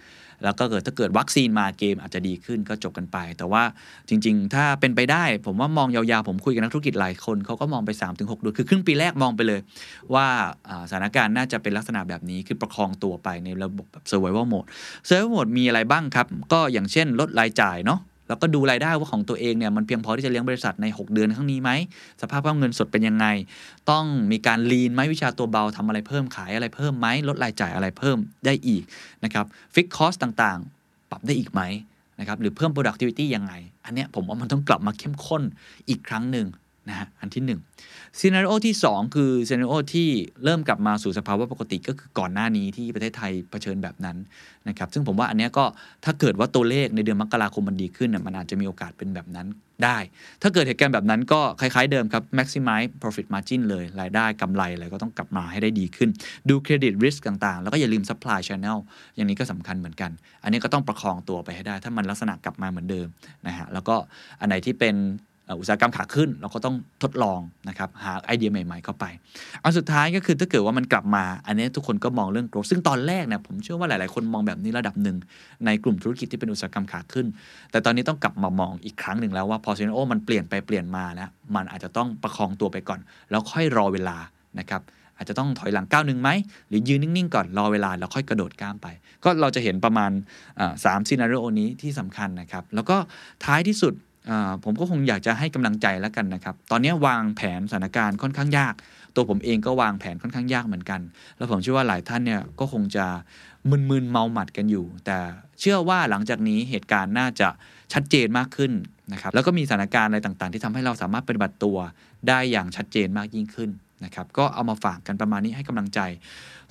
[0.43, 3.63] แล้วก็เกิดถ้าเกิดวัคซีนมาเกมอาจจะดีขึ้นก็จบกันไป แต่ว่า
[4.09, 9.59] จริง ๆ ถ้าเป็นไปได้ ผมว่ามองยาวๆ ผมคุยกับนักธุรกิจหลายคนเขาก็มองไป 3-6เดือนคือครึ่งปีแรกมองไปเลย
[10.13, 10.27] ว่า
[10.89, 14.67] สถานการณ์น่าจะเป็นลักษณะแบบนี้คือประคองตัวไปในระบบแบบ survival mode
[15.07, 21.71] survival mode มีอะไรบ้างครับ ก็อย่างเช่นลดรายจ่ายเนาะ แล้วก็ดูรายได้ว่าของตัวเองเนี่ยมันเพียงพอที่จะเลี้ยงบริษัทใน 6 เดือนข้างนี้ไหม
[22.21, 23.25] สภาพคล่องเงินสดเป็นยังไง
[23.91, 28.83] ต้องมีการลีนไหมวิชาตัวเบาทำอะไรเพิ่มขายอะไรเพิ่มไหมลดรายจ่ายอะไรเพิ่มได้อีก
[29.23, 31.61] นะครับ fixed cost ต่างๆ ปรับได้อีกไหม
[32.19, 33.53] นะครับหรือเพิ่ม productivity ยังไง
[33.85, 35.43] อันเนี้ยผมว่ามันต้องกลับมาเข้มข้น
[35.89, 36.47] อีกครั้งหนึ่ง
[36.89, 37.43] นะฮะอันที่
[37.85, 40.09] 1 scenario ที่ 2 คือ scenario ที่
[40.43, 44.17] เริ่มกลับมาสู่สภาวะปกติก็คือก่อนหน้านี้ที่ประเทศไทยเผชิญแบบนั้น
[44.67, 45.65] นะครับซึ่งผมว่าอันนี้ก็
[46.05, 49.47] ถ้าเกิดว่าตัวเลขในเดือนมกราคมมันดีขึ้นเนี่ยมันอาจจะมีโอกาสเป็นแบบนั้น
[49.83, 49.97] ได้
[50.41, 56.09] ถ้าเกิดเหตุการณ์แบบนั้นก็คล้ายๆเดิมครับ maximize profit margin เลยรายได้กำไรอะไรก็ต้องกลับมาให้ได้ดีขึ้น
[56.49, 58.77] ดูเครดิต risk ต่างๆ แล้วก็อย่าลืม supply channel
[59.15, 60.11] อย่างนี้ก็สำคัญเหมือนกัน
[60.43, 63.07] อันนี้ก็ต้องประคองตัวไปให้ได้ ถ้ามันลักษณะกลับมาเหมือนเดิม
[63.47, 63.95] นะฮะแล้วก็
[64.39, 64.95] อันไหนที่เป็น
[65.59, 67.39] อุตสาหกรรมขาขึ้น เราก็ต้องทดลอง
[67.69, 69.05] นะครับหาไอเดียใหม่ ๆ เข้าไป
[69.63, 75.17] อันสุดท้ายก็คือถ้าเกิดว่ามันกลับมา อันนี้ทุกคนก็มองเรื่อง growth ซึ่งตอนแรกเนี่ยผมเชื่อว่าหลายๆ คนมองแบบนี้ระดับหนึ่ง
[75.65, 77.25] ในกลุ่มธุรกิจที่เป็นอุตสาหกรรมขาขึ้น
[77.71, 84.17] แต่ตอนนี้ต้องกลับมามองอีกครั้งหนึ่งแล้วว่าพอซีนโอมันเปลี่ยนไปเปลี่ยนมาแล้วมันอาจจะต้องประคองตัวไปก่อน แล้วค่อยรอเวลา
[84.59, 84.81] นะครับ
[85.17, 86.29] อาจจะต้องถอยหลังก้าวหนึ่งไหม
[86.67, 88.87] หรือยืนนิ่ง ๆ ก่อนรอเวลา แล้วค่อยกระโดดก้ามไป
[89.23, 90.11] ก็เราจะเห็นประมาณ
[90.85, 92.97] สามซีนารีโอนี้ที่สำคัญนะครับ แล้วก็
[93.45, 93.93] ท้ายที่สุด
[94.63, 98.73] ผมก็คงอยากจะให้กำลังใจแล้วกันนะครับ ตอนนี้วางแผนสถานการณ์ค่อนข้างยาก
[99.15, 101.01] ตัวผมเองก็วางแผนค่อนข้างยากเหมือนกัน
[101.37, 103.05] แล้วผมเชื่อว่าหลายท่านเนี่ยก็คงจะ
[103.89, 105.17] มึนๆเมาหมัดกันอยู่ แต่
[105.59, 107.49] เชื่อว่าหลังจากนี้เหตุการณ์น่าจะ
[107.93, 108.71] ชัดเจนมากขึ้น
[109.13, 111.77] นะครับ แล้วก็มีสถานการณ์อะไรต่างๆ ที่ทำให้เราสามารถปฏิบัติตัว
[112.27, 113.69] ได้อย่างชัดเจนมากยิ่งขึ้น
[114.05, 115.99] นะครับ ก็เอามาฝากกันประมาณนี้ให้กำลังใจ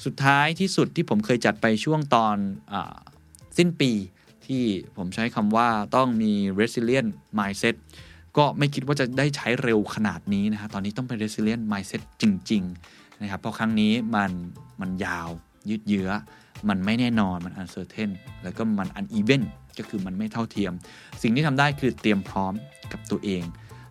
[0.04, 2.36] สุดท้ายที่สุดที่ผมเคยจัดไปช่วงตอน
[2.72, 2.74] อ
[3.58, 3.92] สิ้นปี
[4.52, 7.76] ที่ผมใช้คำว่าต้องมี resilient mindset
[8.36, 14.30] ก็ไม่คิดว่าจะได้ใช้เร็วขนาดนี้นะฮะตอนนี้ต้องเป็น resilient mindset จริง ๆ นะครับ เพราะครั้งนี้มัน
[14.80, 15.28] มันยาว
[15.70, 16.10] ยืดเยื้อ
[16.68, 18.10] มันไม่แน่นอนมัน uncertain
[18.42, 19.42] แล้วก็มัน uneven
[19.78, 20.72] ก็คือมันไม่เท่าเทียม
[21.22, 22.52] สิ่งที่ทำได้คือเตรียมพร้อม
[22.92, 23.42] กับตัวเอง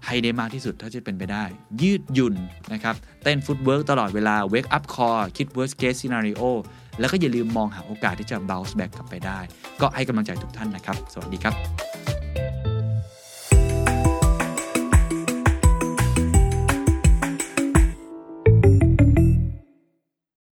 [0.06, 1.46] ให้ได้มากที่สุดถ้าจะเป็นไปได้
[1.82, 2.36] ยืดหยุ่น
[2.74, 6.44] นะครับ เต้นฟุตเวิร์กตลอดเวลา wake up call คิด worst case scenario
[7.00, 9.40] แล้วก็อย่าลืมมองหาโอกาสที่จะ bounce back กลับไปได้
[9.82, 11.91] ก็ให้กำลังใจทุกท่านนะครับ สวัสดีครับ